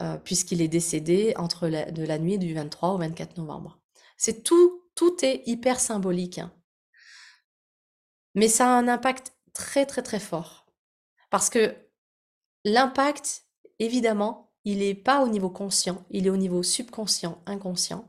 euh, 0.01 0.17
puisqu'il 0.17 0.63
est 0.63 0.69
décédé 0.69 1.35
entre 1.37 1.69
de 1.69 2.03
la 2.03 2.19
nuit 2.19 2.39
du 2.39 2.55
23 2.55 2.91
au 2.91 2.99
24 2.99 3.37
novembre. 3.37 3.79
C'est 4.17 4.43
tout, 4.43 4.83
tout 4.95 5.17
est 5.23 5.43
hyper 5.47 5.79
symbolique. 5.79 6.39
Hein. 6.39 6.53
Mais 8.35 8.49
ça 8.49 8.67
a 8.67 8.79
un 8.79 8.89
impact 8.89 9.35
très 9.53 9.85
très 9.85 10.03
très 10.03 10.21
fort. 10.21 10.67
Parce 11.31 11.49
que 11.49 11.77
l'impact, 12.65 13.45
évidemment, 13.79 14.53
il 14.65 14.79
n'est 14.79 14.95
pas 14.95 15.23
au 15.23 15.29
niveau 15.29 15.49
conscient, 15.49 16.05
il 16.11 16.27
est 16.27 16.31
au 16.31 16.37
niveau 16.37 16.63
subconscient, 16.63 17.41
inconscient. 17.47 18.07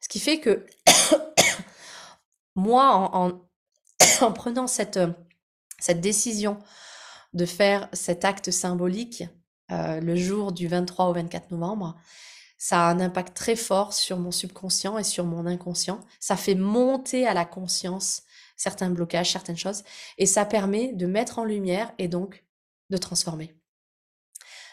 Ce 0.00 0.08
qui 0.08 0.18
fait 0.18 0.40
que 0.40 0.66
moi, 2.56 3.10
en, 4.20 4.32
prenant 4.32 4.66
cette, 4.66 4.98
cette 5.78 6.00
décision 6.00 6.58
de 7.32 7.46
faire 7.46 7.88
cet 7.92 8.24
acte 8.24 8.50
symbolique 8.50 9.22
euh, 9.70 10.00
le 10.00 10.16
jour 10.16 10.50
du 10.52 10.66
23 10.66 11.06
au 11.06 11.12
24 11.12 11.52
novembre, 11.52 11.96
ça 12.58 12.86
a 12.86 12.90
un 12.90 13.00
impact 13.00 13.34
très 13.34 13.56
fort 13.56 13.92
sur 13.92 14.18
mon 14.18 14.32
subconscient 14.32 14.98
et 14.98 15.04
sur 15.04 15.24
mon 15.24 15.46
inconscient. 15.46 16.00
Ça 16.18 16.36
fait 16.36 16.54
monter 16.54 17.26
à 17.26 17.32
la 17.32 17.44
conscience 17.44 18.22
certains 18.60 18.90
blocages, 18.90 19.32
certaines 19.32 19.56
choses, 19.56 19.84
et 20.18 20.26
ça 20.26 20.44
permet 20.44 20.92
de 20.92 21.06
mettre 21.06 21.38
en 21.38 21.44
lumière 21.44 21.92
et 21.98 22.08
donc 22.08 22.44
de 22.90 22.98
transformer. 22.98 23.54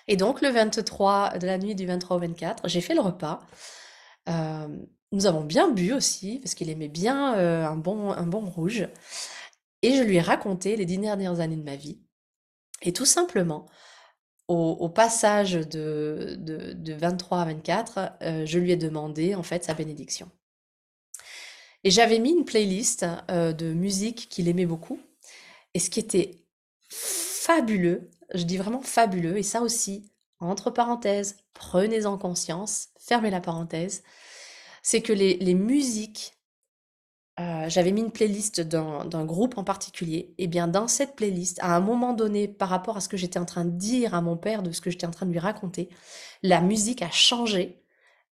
Et 0.09 0.17
donc 0.17 0.41
le 0.41 0.49
23 0.49 1.37
de 1.37 1.47
la 1.47 1.57
nuit 1.57 1.73
du 1.73 1.85
23 1.85 2.17
au 2.17 2.19
24, 2.19 2.67
j'ai 2.67 2.81
fait 2.81 2.95
le 2.95 2.99
repas. 2.99 3.39
Euh, 4.27 4.67
nous 5.13 5.25
avons 5.25 5.45
bien 5.45 5.71
bu 5.71 5.93
aussi, 5.93 6.39
parce 6.39 6.53
qu'il 6.53 6.69
aimait 6.69 6.89
bien 6.89 7.37
euh, 7.37 7.65
un, 7.65 7.77
bon, 7.77 8.11
un 8.11 8.27
bon 8.27 8.41
rouge. 8.45 8.89
Et 9.81 9.95
je 9.95 10.03
lui 10.03 10.17
ai 10.17 10.21
raconté 10.21 10.75
les 10.75 10.85
dix 10.85 10.97
dernières 10.97 11.39
années 11.39 11.55
de 11.55 11.63
ma 11.63 11.77
vie. 11.77 12.01
Et 12.81 12.91
tout 12.91 13.05
simplement, 13.05 13.67
au, 14.49 14.89
passage 14.89 15.53
de, 15.53 16.35
de, 16.39 16.93
23 16.93 17.39
à 17.39 17.45
24, 17.45 17.99
euh, 18.21 18.45
je 18.45 18.59
lui 18.59 18.71
ai 18.71 18.77
demandé 18.77 19.33
en 19.35 19.43
fait 19.43 19.63
sa 19.63 19.73
bénédiction. 19.73 20.29
Et 21.87 21.89
j'avais 21.89 22.19
mis 22.19 22.31
une 22.31 22.43
playlist 22.43 23.05
euh, 23.31 23.53
de 23.53 23.71
musique 23.71 24.27
qu'il 24.29 24.49
aimait 24.49 24.65
beaucoup. 24.65 24.99
Et 25.73 25.79
ce 25.79 25.89
qui 25.89 26.01
était 26.01 26.43
fabuleux, 26.89 28.11
je 28.33 28.43
dis 28.43 28.57
vraiment 28.57 28.81
fabuleux, 28.81 29.37
et 29.37 29.43
ça 29.43 29.61
aussi, 29.61 30.11
entre 30.41 30.69
parenthèses, 30.69 31.37
prenez-en 31.53 32.17
conscience, 32.17 32.89
fermez 32.99 33.29
la 33.29 33.39
parenthèse, 33.39 34.03
c'est 34.83 35.01
que 35.01 35.13
les, 35.13 35.53
musiques, 35.53 36.33
euh, 37.39 37.69
j'avais 37.69 37.93
mis 37.93 38.01
une 38.01 38.11
playlist 38.11 38.59
d'un 38.59 39.23
groupe 39.23 39.57
en 39.57 39.63
particulier, 39.63 40.35
et 40.37 40.47
bien 40.47 40.67
dans 40.67 40.89
cette 40.89 41.15
playlist, 41.15 41.57
à 41.61 41.73
un 41.73 41.79
moment 41.79 42.11
donné, 42.11 42.49
par 42.49 42.67
rapport 42.67 42.97
à 42.97 42.99
ce 42.99 43.07
que 43.07 43.15
j'étais 43.15 43.39
en 43.39 43.45
train 43.45 43.63
de 43.63 43.77
dire 43.77 44.13
à 44.13 44.19
mon 44.19 44.35
père, 44.35 44.61
de 44.61 44.73
ce 44.73 44.81
que 44.81 44.89
j'étais 44.89 45.07
en 45.07 45.11
train 45.11 45.25
de 45.25 45.31
lui 45.31 45.39
raconter, 45.39 45.87
la 46.43 46.59
musique 46.59 47.01
a 47.01 47.11
changé, 47.11 47.81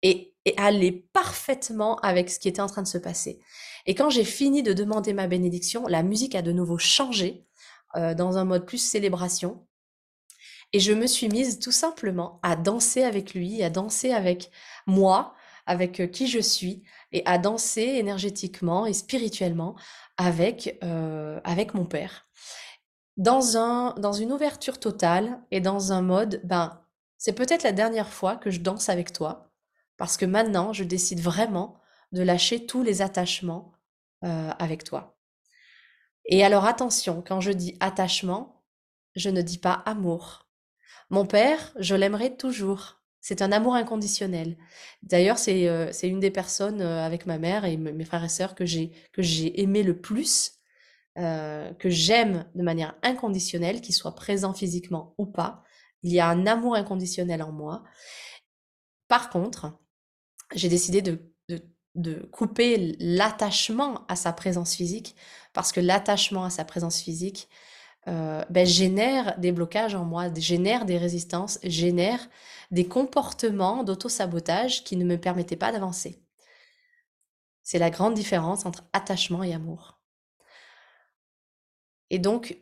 et 0.03 0.31
et 0.45 0.93
parfaitement 1.13 1.97
avec 1.97 2.31
ce 2.31 2.39
qui 2.39 2.49
était 2.49 2.63
en 2.63 2.67
train 2.67 2.83
de 2.83 2.89
se 2.89 2.99
passer. 2.99 3.41
Et 3.87 3.95
quand 3.95 4.11
j'ai 4.11 4.25
fini 4.25 4.63
de 4.63 4.73
demander 4.73 5.13
ma 5.13 5.27
bénédiction, 5.27 5.87
la 5.87 6.03
musique 6.03 6.35
a 6.35 6.43
de 6.43 6.53
nouveau 6.53 6.79
changé 6.79 7.47
euh, 7.97 8.15
dans 8.15 8.39
un 8.39 8.45
mode 8.45 8.67
plus 8.67 8.79
célébration. 8.79 9.67
Et 10.73 10.81
je 10.81 10.93
me 10.93 11.07
suis 11.07 11.29
mise 11.29 11.59
tout 11.59 11.73
simplement 11.73 12.39
à 12.43 12.57
danser 12.57 13.03
avec 13.03 13.35
lui, 13.35 13.63
à 13.63 13.71
danser 13.71 14.13
avec 14.13 14.51
moi, 14.87 15.35
avec 15.67 16.01
euh, 16.01 16.07
qui 16.07 16.27
je 16.27 16.39
suis, 16.39 16.85
et 17.13 17.23
à 17.27 17.39
danser 17.39 17.83
énergétiquement 17.83 18.87
et 18.87 18.93
spirituellement 18.93 19.75
avec, 20.17 20.79
euh, 20.85 21.41
avec 21.45 21.75
mon 21.75 21.85
père. 21.85 22.29
Dans, 23.17 23.57
un, 23.57 23.95
dans 23.99 24.13
une 24.13 24.33
ouverture 24.33 24.79
totale 24.79 25.43
et 25.51 25.61
dans 25.61 25.93
un 25.93 26.01
mode, 26.01 26.41
ben, 26.45 26.81
c'est 27.19 27.35
peut-être 27.35 27.65
la 27.65 27.73
dernière 27.73 28.09
fois 28.09 28.37
que 28.37 28.51
je 28.51 28.61
danse 28.61 28.89
avec 28.89 29.13
toi, 29.13 29.50
parce 30.01 30.17
que 30.17 30.25
maintenant, 30.25 30.73
je 30.73 30.83
décide 30.83 31.21
vraiment 31.21 31.79
de 32.13 32.23
lâcher 32.23 32.65
tous 32.65 32.83
les 32.83 33.03
attachements 33.03 33.75
euh, 34.25 34.49
avec 34.59 34.83
toi. 34.83 35.21
Et 36.25 36.43
alors 36.43 36.65
attention, 36.65 37.23
quand 37.23 37.43
je 37.43 37.53
dis 37.53 37.77
attachement, 37.81 38.65
je 39.15 39.29
ne 39.29 39.43
dis 39.43 39.59
pas 39.59 39.75
amour. 39.85 40.49
Mon 41.11 41.27
père, 41.27 41.75
je 41.79 41.95
l'aimerai 41.95 42.35
toujours. 42.35 43.03
C'est 43.21 43.43
un 43.43 43.53
amour 43.53 43.75
inconditionnel. 43.75 44.57
D'ailleurs, 45.03 45.37
c'est 45.37 45.69
euh, 45.69 45.93
une 46.03 46.21
des 46.21 46.31
personnes 46.31 46.81
euh, 46.81 47.05
avec 47.05 47.27
ma 47.27 47.37
mère 47.37 47.67
et 47.67 47.77
mes 47.77 48.05
frères 48.07 48.25
et 48.25 48.31
sœurs 48.31 48.55
que 48.55 48.65
j'ai 48.65 49.61
aimé 49.61 49.83
le 49.83 50.01
plus, 50.01 50.61
que 51.15 51.91
j'aime 51.91 52.47
de 52.55 52.63
manière 52.63 52.95
inconditionnelle, 53.03 53.83
qu'il 53.83 53.95
soit 53.95 54.15
présent 54.15 54.55
physiquement 54.55 55.15
ou 55.19 55.27
pas. 55.27 55.63
Il 56.03 56.11
y 56.11 56.21
a 56.21 56.29
un 56.31 56.47
amour 56.47 56.75
inconditionnel 56.75 57.43
en 57.43 57.53
moi. 57.53 57.85
Par 59.07 59.29
contre, 59.29 59.77
j'ai 60.55 60.69
décidé 60.69 61.03
de, 61.03 61.21
de, 61.95 62.15
couper 62.33 62.97
l'attachement 62.99 64.07
à 64.09 64.17
sa 64.17 64.33
présence 64.33 64.75
physique, 64.75 65.17
parce 65.53 65.73
que 65.73 65.81
l'attachement 65.81 66.45
à 66.45 66.51
sa 66.51 66.65
présence 66.65 67.01
physique 67.01 67.49
euh, 68.09 68.45
ben, 68.49 68.67
génère 68.67 69.39
des 69.39 69.53
blocages 69.53 69.95
en 69.95 70.05
moi, 70.05 70.33
génère 70.35 70.87
des 70.87 70.99
résistances, 70.99 71.59
génère 71.63 72.29
des 72.71 72.87
comportements 72.87 73.85
d'auto-sabotage 73.85 74.85
qui 74.85 74.97
ne 74.97 75.05
me 75.05 75.19
permettaient 75.19 75.57
pas 75.57 75.73
d'avancer. 75.73 76.23
C'est 77.63 77.79
la 77.79 77.91
grande 77.91 78.15
différence 78.15 78.65
entre 78.65 78.85
attachement 78.93 79.43
et 79.43 79.53
amour. 79.53 80.01
Et 82.11 82.19
donc, 82.19 82.59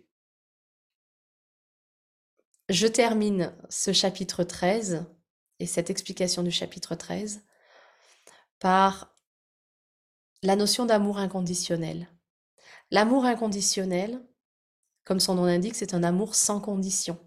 je 2.69 2.87
termine 2.87 3.55
ce 3.71 3.93
chapitre 3.93 4.45
13 4.45 5.07
et 5.61 5.67
cette 5.67 5.91
explication 5.91 6.43
du 6.43 6.51
chapitre 6.51 6.95
13 6.95 7.43
par 8.59 9.15
la 10.43 10.57
notion 10.57 10.87
d'amour 10.87 11.19
inconditionnel. 11.19 12.09
L'amour 12.91 13.25
inconditionnel, 13.25 14.21
comme 15.05 15.21
son 15.21 15.35
nom 15.35 15.45
l'indique, 15.45 15.75
c'est 15.75 15.95
un 15.95 16.03
amour 16.03 16.35
sans 16.35 16.61
condition. 16.61 17.19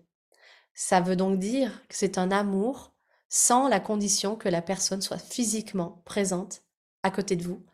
Ça 0.73 1.01
veut 1.01 1.15
donc 1.15 1.39
dire 1.39 1.85
que 1.87 1.95
c'est 1.95 2.17
un 2.17 2.31
amour 2.31 2.93
sans 3.29 3.67
la 3.67 3.79
condition 3.79 4.35
que 4.35 4.49
la 4.49 4.61
personne 4.61 5.01
soit 5.01 5.17
physiquement 5.17 6.01
présente 6.05 6.63
à 7.03 7.11
côté 7.11 7.35
de 7.35 7.43
vous, 7.43 7.65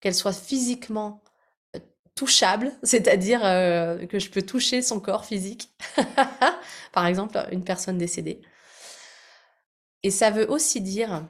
qu'elle 0.00 0.14
soit 0.14 0.32
physiquement 0.32 1.22
euh, 1.76 1.80
touchable, 2.14 2.72
c'est-à-dire 2.82 3.44
euh, 3.44 4.06
que 4.06 4.18
je 4.18 4.30
peux 4.30 4.42
toucher 4.42 4.82
son 4.82 5.00
corps 5.00 5.24
physique, 5.24 5.72
par 6.92 7.06
exemple 7.06 7.38
une 7.52 7.64
personne 7.64 7.98
décédée. 7.98 8.40
Et 10.02 10.10
ça 10.10 10.30
veut 10.30 10.50
aussi 10.50 10.80
dire 10.80 11.28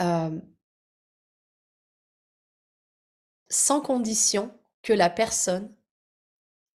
euh, 0.00 0.30
sans 3.48 3.80
condition 3.80 4.50
que 4.82 4.92
la 4.92 5.10
personne 5.10 5.74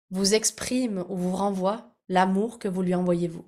vous 0.09 0.33
exprime 0.33 1.05
ou 1.09 1.17
vous 1.17 1.35
renvoie 1.35 1.93
l'amour 2.09 2.59
que 2.59 2.67
vous 2.67 2.81
lui 2.81 2.95
envoyez 2.95 3.27
vous. 3.27 3.45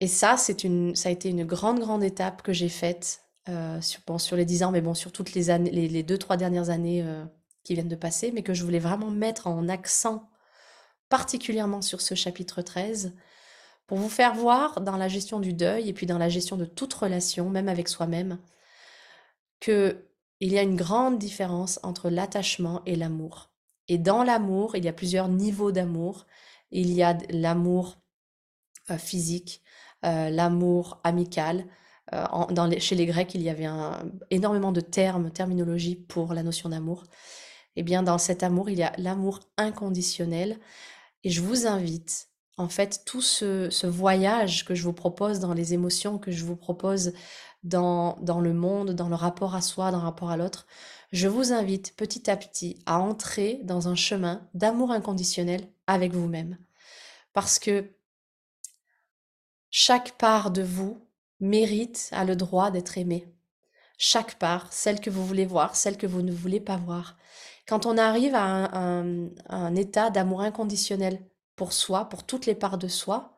Et 0.00 0.08
ça, 0.08 0.36
c'est 0.36 0.64
une, 0.64 0.96
ça 0.96 1.10
a 1.10 1.12
été 1.12 1.28
une 1.28 1.44
grande, 1.44 1.78
grande 1.78 2.02
étape 2.02 2.42
que 2.42 2.54
j'ai 2.54 2.70
faite 2.70 3.22
euh, 3.48 3.80
sur, 3.80 4.36
les 4.36 4.46
dix 4.46 4.62
ans, 4.62 4.70
mais 4.70 4.80
bon, 4.80 4.94
sur 4.94 5.12
toutes 5.12 5.34
les 5.34 5.50
années, 5.50 5.70
les, 5.70 6.02
deux, 6.02 6.16
trois 6.16 6.38
dernières 6.38 6.70
années 6.70 7.02
euh, 7.02 7.24
qui 7.64 7.74
viennent 7.74 7.88
de 7.88 7.96
passer, 7.96 8.32
mais 8.32 8.42
que 8.42 8.54
je 8.54 8.64
voulais 8.64 8.78
vraiment 8.78 9.10
mettre 9.10 9.46
en 9.46 9.68
accent 9.68 10.30
particulièrement 11.10 11.82
sur 11.82 12.00
ce 12.00 12.14
chapitre 12.14 12.62
13 12.62 13.14
pour 13.86 13.98
vous 13.98 14.08
faire 14.08 14.34
voir 14.34 14.80
dans 14.80 14.96
la 14.96 15.08
gestion 15.08 15.40
du 15.40 15.52
deuil 15.52 15.88
et 15.88 15.92
puis 15.92 16.06
dans 16.06 16.18
la 16.18 16.28
gestion 16.28 16.56
de 16.56 16.64
toute 16.64 16.94
relation, 16.94 17.50
même 17.50 17.68
avec 17.68 17.88
soi-même, 17.88 18.38
que 19.58 20.06
il 20.40 20.52
y 20.52 20.58
a 20.58 20.62
une 20.62 20.76
grande 20.76 21.18
différence 21.18 21.78
entre 21.82 22.10
l'attachement 22.10 22.82
et 22.86 22.96
l'amour. 22.96 23.50
Et 23.88 23.98
dans 23.98 24.22
l'amour, 24.22 24.76
il 24.76 24.84
y 24.84 24.88
a 24.88 24.92
plusieurs 24.92 25.28
niveaux 25.28 25.72
d'amour. 25.72 26.26
Il 26.70 26.92
y 26.92 27.02
a 27.02 27.18
l'amour 27.30 27.98
euh, 28.90 28.98
physique, 28.98 29.62
euh, 30.04 30.30
l'amour 30.30 31.00
amical. 31.04 31.66
Euh, 32.12 32.78
chez 32.78 32.96
les 32.96 33.06
Grecs, 33.06 33.34
il 33.34 33.42
y 33.42 33.50
avait 33.50 33.68
énormément 34.30 34.72
de 34.72 34.80
termes, 34.80 35.30
terminologie 35.30 35.96
pour 35.96 36.34
la 36.34 36.42
notion 36.42 36.68
d'amour. 36.68 37.04
Eh 37.76 37.82
bien, 37.82 38.02
dans 38.02 38.18
cet 38.18 38.42
amour, 38.42 38.70
il 38.70 38.78
y 38.78 38.82
a 38.82 38.92
l'amour 38.98 39.40
inconditionnel. 39.56 40.58
Et 41.22 41.30
je 41.30 41.40
vous 41.40 41.66
invite, 41.66 42.28
en 42.56 42.68
fait, 42.68 43.02
tout 43.04 43.22
ce, 43.22 43.86
voyage 43.86 44.64
que 44.64 44.74
je 44.74 44.82
vous 44.82 44.92
propose 44.92 45.38
dans 45.40 45.54
les 45.54 45.74
émotions, 45.74 46.18
que 46.18 46.30
je 46.30 46.44
vous 46.44 46.56
propose 46.56 47.12
dans, 47.62 48.16
le 48.40 48.52
monde, 48.52 48.92
dans 48.92 49.08
le 49.08 49.14
rapport 49.14 49.54
à 49.54 49.60
soi, 49.60 49.90
dans 49.90 49.98
le 49.98 50.04
rapport 50.04 50.30
à 50.30 50.36
l'autre, 50.36 50.66
je 51.12 51.28
vous 51.28 51.52
invite 51.52 51.94
petit 51.96 52.30
à 52.30 52.36
petit 52.36 52.82
à 52.86 52.98
entrer 52.98 53.60
dans 53.64 53.88
un 53.88 53.94
chemin 53.94 54.48
d'amour 54.54 54.92
inconditionnel 54.92 55.68
avec 55.86 56.12
vous-même. 56.12 56.58
Parce 57.32 57.58
que 57.58 57.90
chaque 59.70 60.12
part 60.18 60.50
de 60.50 60.62
vous 60.62 61.06
mérite, 61.40 62.08
a 62.12 62.24
le 62.24 62.36
droit 62.36 62.70
d'être 62.70 62.98
aimée. 62.98 63.26
Chaque 63.98 64.38
part, 64.38 64.72
celle 64.72 65.00
que 65.00 65.10
vous 65.10 65.26
voulez 65.26 65.46
voir, 65.46 65.76
celle 65.76 65.96
que 65.96 66.06
vous 66.06 66.22
ne 66.22 66.32
voulez 66.32 66.60
pas 66.60 66.76
voir. 66.76 67.16
Quand 67.68 67.86
on 67.86 67.98
arrive 67.98 68.34
à 68.34 68.76
un, 68.76 69.74
état 69.76 70.10
d'amour 70.10 70.40
inconditionnel 70.40 71.20
pour 71.54 71.72
soi, 71.72 72.08
pour 72.08 72.24
toutes 72.24 72.46
les 72.46 72.54
parts 72.54 72.78
de 72.78 72.88
soi, 72.88 73.36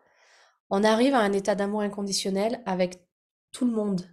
on 0.70 0.85
arrive 0.85 1.14
à 1.14 1.18
un 1.20 1.32
état 1.32 1.54
d'amour 1.54 1.82
inconditionnel 1.82 2.62
avec 2.64 3.04
tout 3.53 3.65
le 3.65 3.73
monde, 3.73 4.09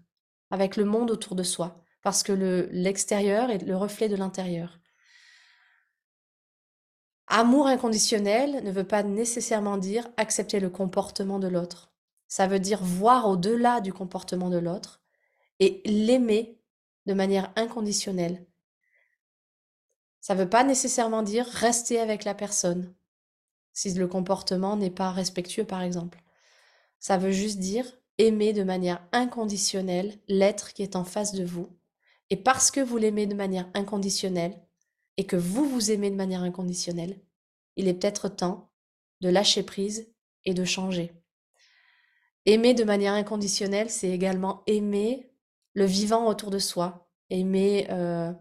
avec 0.52 0.76
le 0.76 0.86
monde 0.86 1.12
autour 1.12 1.36
de 1.36 1.44
soi, 1.44 1.84
parce 2.02 2.24
que 2.24 2.32
l'extérieur 2.72 3.50
est 3.50 3.66
le 3.66 3.76
reflet 3.76 4.10
de 4.10 4.16
l'intérieur. 4.16 4.80
Amour 7.28 7.68
inconditionnel 7.68 8.64
ne 8.64 8.72
veut 8.72 8.88
pas 8.88 9.04
nécessairement 9.04 9.78
dire 9.78 10.08
accepter 10.18 10.60
le 10.60 10.70
comportement 10.70 11.40
de 11.40 11.48
l'autre. 11.48 11.92
Ça 12.28 12.48
veut 12.48 12.60
dire 12.60 12.84
voir 12.84 13.28
au-delà 13.28 13.82
du 13.82 13.94
comportement 13.94 14.50
de 14.50 14.58
l'autre 14.58 15.02
et 15.60 15.82
l'aimer 15.86 16.60
de 17.06 17.14
manière 17.14 17.52
inconditionnelle. 17.56 18.46
Ça 20.22 20.36
ne 20.36 20.40
veut 20.40 20.50
pas 20.50 20.64
nécessairement 20.64 21.24
dire 21.24 21.46
rester 21.46 22.00
avec 22.00 22.24
la 22.24 22.34
personne 22.34 22.94
si 23.74 23.94
le 23.94 24.08
comportement 24.08 24.76
n'est 24.76 24.90
pas 24.90 25.12
respectueux, 25.12 25.64
par 25.64 25.82
exemple. 25.82 26.22
Ça 27.00 27.18
veut 27.18 27.32
juste 27.32 27.60
dire 27.60 27.86
aimer 28.20 28.54
de 28.54 28.64
manière 28.64 29.02
inconditionnelle 29.12 30.20
l'être 30.28 30.74
qui 30.74 30.84
est 30.84 30.96
en 30.96 31.04
face 31.04 31.34
de 31.34 31.44
vous. 31.44 31.70
Et 32.30 32.36
parce 32.36 32.70
que 32.70 32.82
vous 32.82 32.98
l'aimez 32.98 33.26
de 33.26 33.34
manière 33.34 33.68
inconditionnelle 33.74 34.62
et 35.18 35.26
que 35.26 35.36
vous 35.38 35.68
vous 35.68 35.90
aimez 35.90 36.12
de 36.12 36.16
manière 36.16 36.44
inconditionnelle, 36.44 37.20
il 37.76 37.88
est 37.88 37.94
peut-être 37.96 38.30
temps 38.30 38.72
de 39.22 39.30
lâcher 39.30 39.64
prise 39.64 40.14
et 40.46 40.54
de 40.54 40.64
changer. 40.66 41.14
Aimer 42.46 42.74
de 42.74 42.84
manière 42.84 43.14
inconditionnelle, 43.14 43.90
c'est 43.90 44.10
également 44.10 44.64
aimer 44.68 45.32
le 45.74 45.86
vivant 45.86 46.28
autour 46.28 46.52
de 46.52 46.60
soi, 46.60 47.10
aimer 47.30 47.88
euh, 47.90 48.34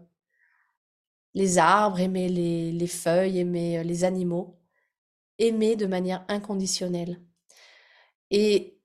les 1.33 1.57
arbres, 1.57 1.99
aimer 1.99 2.27
les, 2.27 2.87
feuilles, 2.87 3.39
aimer 3.39 3.79
euh, 3.79 3.83
les 3.83 4.03
animaux, 4.03 4.59
aimer 5.37 5.75
de 5.75 5.85
manière 5.85 6.25
inconditionnelle. 6.27 7.21
Et 8.31 8.78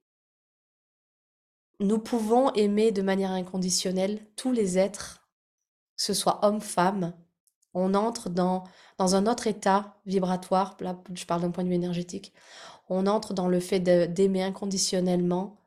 nous 1.81 1.99
pouvons 1.99 2.53
aimer 2.53 2.93
de 2.93 3.03
manière 3.03 3.33
inconditionnelle 3.33 4.21
tous 4.37 4.53
les 4.53 4.79
êtres, 4.79 5.29
que 5.97 6.03
ce 6.03 6.15
soit 6.15 6.45
homme, 6.45 6.61
femme. 6.61 7.15
On 7.73 7.95
entre 7.95 8.31
dans, 8.31 8.65
dans 8.99 9.17
un 9.17 9.27
autre 9.27 9.47
état 9.47 10.01
vibratoire, 10.07 10.77
là 10.81 10.97
je 11.13 11.25
parle 11.25 11.43
d'un 11.43 11.51
point 11.51 11.65
de 11.65 11.69
vue 11.69 11.75
énergétique, 11.75 12.33
on 12.89 13.07
entre 13.07 13.35
dans 13.35 13.49
le 13.49 13.61
fait 13.61 13.81
d'aimer 13.81 14.43
inconditionnellement 14.43 15.61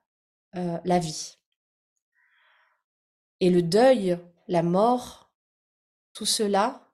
euh, 0.55 0.77
la 0.85 0.99
vie. 0.99 1.37
Et 3.39 3.49
le 3.49 3.61
deuil, 3.61 4.17
la 4.47 4.63
mort, 4.63 5.31
tout 6.13 6.25
cela, 6.25 6.89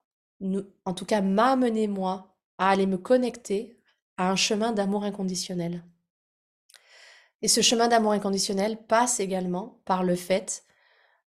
en 0.84 0.94
tout 0.94 1.06
cas, 1.06 1.22
m'a 1.22 1.52
amené 1.52 1.86
moi 1.86 2.36
à 2.58 2.70
aller 2.70 2.86
me 2.86 2.98
connecter 2.98 3.80
à 4.16 4.30
un 4.30 4.36
chemin 4.36 4.72
d'amour 4.72 5.04
inconditionnel. 5.04 5.84
Et 7.44 7.48
ce 7.48 7.60
chemin 7.60 7.88
d'amour 7.88 8.12
inconditionnel 8.12 8.78
passe 8.88 9.20
également 9.20 9.78
par 9.84 10.02
le 10.02 10.16
fait 10.16 10.64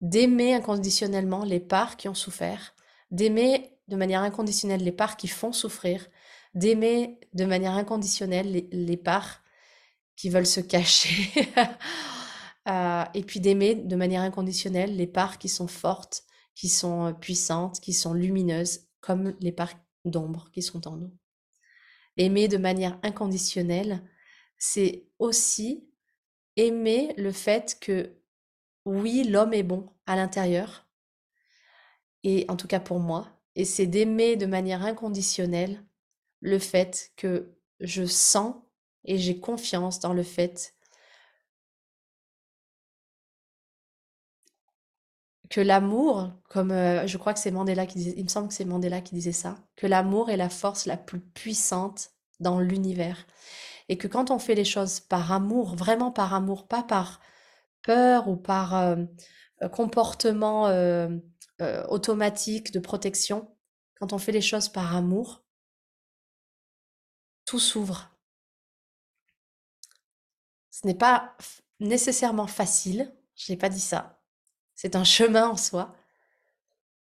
d'aimer 0.01 0.53
inconditionnellement 0.53 1.43
les 1.43 1.59
parts 1.59 1.97
qui 1.97 2.07
ont 2.07 2.13
souffert, 2.13 2.75
d'aimer 3.09 3.71
de 3.87 3.95
manière 3.95 4.21
inconditionnelle 4.21 4.83
les 4.83 4.91
parts 4.91 5.17
qui 5.17 5.27
font 5.27 5.51
souffrir, 5.51 6.05
d'aimer 6.53 7.19
de 7.33 7.45
manière 7.45 7.71
inconditionnelle 7.71 8.67
les, 8.71 8.97
parts 8.97 9.41
qui 10.15 10.29
veulent 10.29 10.45
se 10.45 10.59
cacher, 10.59 11.31
euh, 12.67 13.03
et 13.15 13.23
puis 13.23 13.39
d'aimer 13.39 13.73
de 13.73 13.95
manière 13.95 14.21
inconditionnelle 14.21 14.95
les 14.95 15.07
parts 15.07 15.39
qui 15.39 15.49
sont 15.49 15.67
fortes, 15.67 16.21
qui 16.53 16.69
sont 16.69 17.07
euh, 17.07 17.13
puissantes, 17.13 17.79
qui 17.79 17.93
sont 17.93 18.13
lumineuses, 18.13 18.81
comme 19.01 19.33
les 19.39 19.51
parts 19.51 19.73
d'ombre 20.05 20.51
qui 20.53 20.61
sont 20.61 20.87
en 20.87 20.97
nous. 20.97 21.17
Aimer 22.15 22.47
de 22.47 22.57
manière 22.57 22.99
inconditionnelle, 23.01 24.03
c'est 24.59 25.07
aussi 25.17 25.89
aimer 26.57 27.13
le 27.17 27.31
fait 27.31 27.77
que 27.79 28.11
oui, 28.85 29.23
l'homme 29.23 29.53
est 29.53 29.63
bon 29.63 29.89
à 30.05 30.15
l'intérieur, 30.15 30.87
et 32.23 32.45
en 32.49 32.55
tout 32.55 32.67
cas 32.67 32.79
pour 32.79 32.99
moi, 32.99 33.29
et 33.55 33.65
c'est 33.65 33.87
d'aimer 33.87 34.35
de 34.35 34.45
manière 34.45 34.83
inconditionnelle 34.83 35.83
le 36.41 36.59
fait 36.59 37.11
que 37.15 37.55
je 37.79 38.05
sens 38.05 38.55
et 39.05 39.17
j'ai 39.17 39.39
confiance 39.39 39.99
dans 39.99 40.13
le 40.13 40.23
fait 40.23 40.75
que 45.49 45.61
l'amour, 45.61 46.31
comme 46.49 46.71
euh, 46.71 47.07
je 47.07 47.17
crois 47.17 47.33
que 47.33 47.39
c'est 47.39 47.51
Mandela 47.51 47.85
qui 47.85 47.97
disait, 47.97 48.13
il 48.17 48.23
me 48.23 48.29
semble 48.29 48.47
que 48.47 48.53
c'est 48.53 48.65
Mandela 48.65 49.01
qui 49.01 49.15
disait 49.15 49.31
ça, 49.31 49.57
que 49.75 49.87
l'amour 49.87 50.29
est 50.29 50.37
la 50.37 50.49
force 50.49 50.85
la 50.85 50.97
plus 50.97 51.19
puissante 51.19 52.11
dans 52.39 52.59
l'univers. 52.59 53.25
Et 53.89 53.97
que 53.97 54.07
quand 54.07 54.31
on 54.31 54.39
fait 54.39 54.55
les 54.55 54.65
choses 54.65 54.99
par 54.99 55.31
amour, 55.31 55.75
vraiment 55.75 56.11
par 56.11 56.33
amour, 56.33 56.67
pas 56.67 56.83
par 56.83 57.21
peur 57.83 58.27
ou 58.27 58.35
par 58.35 58.75
euh, 58.75 58.95
euh, 59.61 59.69
comportement 59.69 60.65
automatique 61.87 62.71
de 62.71 62.79
protection, 62.79 63.55
quand 63.99 64.11
on 64.11 64.17
fait 64.17 64.33
les 64.33 64.41
choses 64.41 64.67
par 64.67 64.95
amour, 64.95 65.45
tout 67.45 67.59
s'ouvre. 67.59 68.11
Ce 70.71 70.85
n'est 70.85 70.95
pas 70.95 71.35
nécessairement 71.79 72.47
facile, 72.47 73.13
je 73.35 73.51
n'ai 73.51 73.57
pas 73.57 73.69
dit 73.69 73.79
ça. 73.79 74.21
C'est 74.75 74.95
un 74.95 75.03
chemin 75.03 75.47
en 75.47 75.57
soi. 75.57 75.95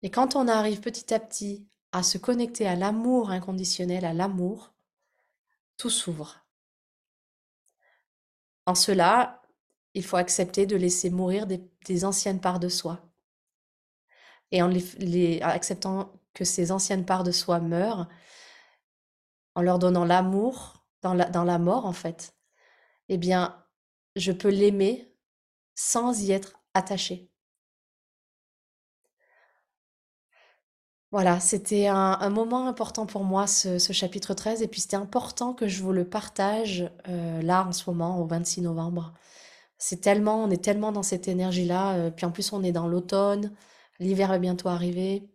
Et 0.01 0.09
quand 0.09 0.35
on 0.35 0.47
arrive 0.47 0.81
petit 0.81 1.13
à 1.13 1.19
petit 1.19 1.67
à 1.91 2.03
se 2.03 2.17
connecter 2.17 2.67
à 2.67 2.75
l'amour 2.75 3.29
inconditionnel, 3.31 4.05
à 4.05 4.13
l'amour, 4.13 4.73
tout 5.77 5.89
s'ouvre. 5.89 6.40
En 8.65 8.75
cela, 8.75 9.41
il 9.93 10.03
faut 10.03 10.17
accepter 10.17 10.65
de 10.65 10.75
laisser 10.75 11.09
mourir 11.09 11.47
des, 11.47 12.05
anciennes 12.05 12.39
parts 12.39 12.59
de 12.59 12.69
soi. 12.69 13.01
Et 14.51 14.61
en 14.61 14.71
acceptant 15.41 16.13
que 16.33 16.45
ces 16.45 16.71
anciennes 16.71 17.05
parts 17.05 17.23
de 17.23 17.31
soi 17.31 17.59
meurent, 17.59 18.07
en 19.55 19.61
leur 19.61 19.79
donnant 19.79 20.05
l'amour 20.05 20.85
dans 21.01 21.13
la, 21.13 21.29
dans 21.29 21.43
la 21.43 21.57
mort, 21.57 21.85
en 21.85 21.93
fait, 21.93 22.33
eh 23.09 23.17
bien, 23.17 23.65
je 24.15 24.31
peux 24.31 24.49
l'aimer 24.49 25.13
sans 25.75 26.21
y 26.21 26.31
être 26.31 26.61
attaché. 26.73 27.30
Voilà, 31.11 31.41
c'était 31.41 31.87
un, 31.87 32.29
moment 32.29 32.67
important 32.67 33.05
pour 33.05 33.25
moi, 33.25 33.45
ce, 33.45 33.77
chapitre 33.91 34.33
13, 34.33 34.61
et 34.61 34.67
puis 34.69 34.79
c'était 34.79 34.95
important 34.95 35.53
que 35.53 35.67
je 35.67 35.83
vous 35.83 35.91
le 35.91 36.07
partage 36.07 36.89
euh, 37.09 37.41
là 37.41 37.65
en 37.67 37.73
ce 37.73 37.89
moment, 37.89 38.21
au 38.21 38.25
26 38.25 38.61
novembre. 38.61 39.13
C'est 39.77 39.99
tellement, 40.01 40.43
on 40.43 40.49
est 40.51 40.63
tellement 40.63 40.93
dans 40.93 41.03
cette 41.03 41.27
énergie-là, 41.27 41.95
euh, 41.95 42.11
puis 42.11 42.25
en 42.25 42.31
plus 42.31 42.53
on 42.53 42.63
est 42.63 42.71
dans 42.71 42.87
l'automne, 42.87 43.51
l'hiver 43.99 44.29
va 44.29 44.39
bientôt 44.39 44.69
arriver. 44.69 45.29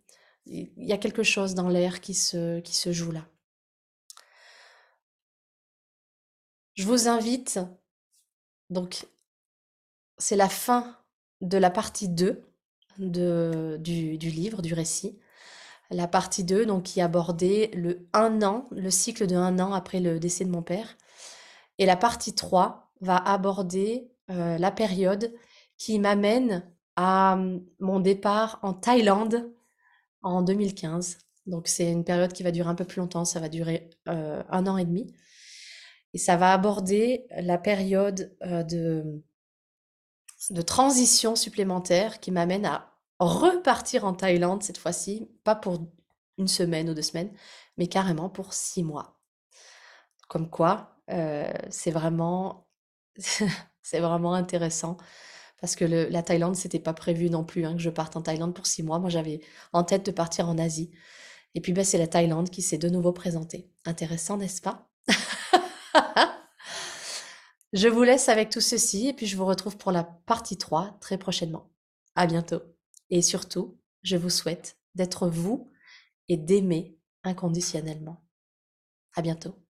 Il 0.47 0.71
y 0.79 0.93
a 0.93 0.99
quelque 0.99 1.23
chose 1.23 1.55
dans 1.55 1.69
l'air 1.69 2.01
qui 2.01 2.15
se, 2.15 2.62
joue 2.93 3.12
là. 3.12 3.27
Je 6.75 6.87
vous 6.87 7.09
invite, 7.09 7.61
donc 8.71 9.07
c'est 10.19 10.37
la 10.37 10.49
fin 10.49 10.97
de 11.43 11.59
la 11.59 11.71
partie 11.71 12.09
2 12.09 12.43
de, 12.99 13.77
du, 13.81 14.17
du 14.19 14.31
livre, 14.31 14.62
du 14.62 14.73
récit. 14.73 15.19
La 15.90 16.09
partie 16.09 16.44
2, 16.44 16.66
donc, 16.66 16.85
qui 16.85 17.01
abordait 17.01 17.70
le 17.75 18.09
un 18.12 18.42
an, 18.42 18.66
le 18.72 18.90
cycle 18.90 19.27
de 19.27 19.37
un 19.37 19.59
an 19.61 19.72
après 19.72 20.01
le 20.01 20.18
décès 20.18 20.44
de 20.44 20.51
mon 20.51 20.62
père. 20.62 20.96
Et 21.79 21.87
la 21.87 21.96
partie 21.96 22.35
3 22.35 22.92
va 23.01 23.16
aborder 23.16 24.11
euh, 24.31 24.59
la 24.59 24.70
période 24.70 25.33
qui 25.79 25.99
m'amène 25.99 26.64
à 26.96 27.37
mm, 27.37 27.64
mon 27.81 28.01
départ 28.01 28.59
en 28.62 28.72
Thaïlande 28.72 29.53
en 30.22 30.42
2015. 30.42 31.18
Donc 31.46 31.68
c'est 31.68 31.90
une 31.90 32.05
période 32.05 32.33
qui 32.33 32.42
va 32.42 32.51
durer 32.51 32.68
un 32.68 32.75
peu 32.75 32.85
plus 32.85 33.01
longtemps, 33.01 33.25
ça 33.25 33.38
va 33.40 33.49
durer 33.49 33.90
euh, 34.09 34.42
un 34.51 34.66
an 34.66 34.77
et 34.77 34.85
demi. 34.85 35.14
Et 36.12 36.18
ça 36.18 36.37
va 36.37 36.53
aborder 36.53 37.27
la 37.38 37.59
période 37.59 38.37
euh, 38.42 38.62
de, 38.62 39.22
de 40.51 40.62
transition 40.62 41.37
supplémentaire 41.37 42.20
qui 42.20 42.33
m'amène 42.33 42.66
à 42.66 42.96
repartir 43.19 44.05
en 44.05 44.15
Thaïlande 44.15 44.63
cette 44.63 44.79
fois-ci, 44.79 45.31
pas 45.45 45.55
pour 45.55 45.79
une 46.39 46.49
semaine 46.49 46.91
ou 46.91 46.95
deux 46.95 47.03
semaines, 47.03 47.33
mais 47.77 47.87
carrément 47.87 48.29
pour 48.29 48.53
six 48.55 48.83
mois. 48.83 49.19
Comme 50.29 50.51
quoi, 50.51 50.97
euh, 51.11 51.53
c'est 51.71 51.91
vraiment, 51.91 52.69
c'est 53.83 54.01
vraiment 54.01 54.35
intéressant 54.35 54.97
parce 55.61 55.77
que 55.77 55.85
la 55.85 56.23
Thaïlande, 56.23 56.57
c'était 56.57 56.79
pas 56.79 56.93
prévu 56.93 57.31
non 57.31 57.45
plus 57.45 57.65
hein, 57.65 57.75
que 57.75 57.81
je 57.81 57.91
parte 57.91 58.17
en 58.17 58.23
Thaïlande 58.23 58.55
pour 58.55 58.67
six 58.67 58.83
mois. 58.83 58.99
Moi, 58.99 59.09
j'avais 59.11 59.41
en 59.73 59.85
tête 59.85 60.05
de 60.05 60.11
partir 60.11 60.49
en 60.49 60.59
Asie. 60.59 60.91
Et 61.55 61.61
puis, 61.63 61.73
ben, 61.73 61.85
c'est 61.85 61.99
la 61.99 62.07
Thaïlande 62.07 62.51
qui 62.51 62.61
s'est 62.61 62.77
de 62.79 62.91
nouveau 62.91 63.13
présentée. 63.13 63.71
Intéressant, 63.87 64.37
n'est-ce 64.37 64.61
pas? 64.61 64.91
Je 67.73 67.89
vous 67.89 68.03
laisse 68.03 68.29
avec 68.29 68.51
tout 68.51 68.61
ceci 68.61 69.09
et 69.09 69.13
puis 69.13 69.27
je 69.27 69.37
vous 69.37 69.45
retrouve 69.45 69.77
pour 69.77 69.93
la 69.93 70.05
partie 70.05 70.57
3 70.57 70.99
très 71.01 71.19
prochainement. 71.19 71.69
À 72.15 72.27
bientôt. 72.27 72.76
Et 73.11 73.23
surtout, 73.23 73.79
je 74.03 74.16
vous 74.16 74.31
souhaite 74.31 74.79
d'être 74.95 75.29
vous 75.29 75.71
et 76.29 76.37
d'aimer 76.37 76.99
inconditionnellement. 77.25 78.25
À 79.14 79.23
bientôt. 79.23 79.66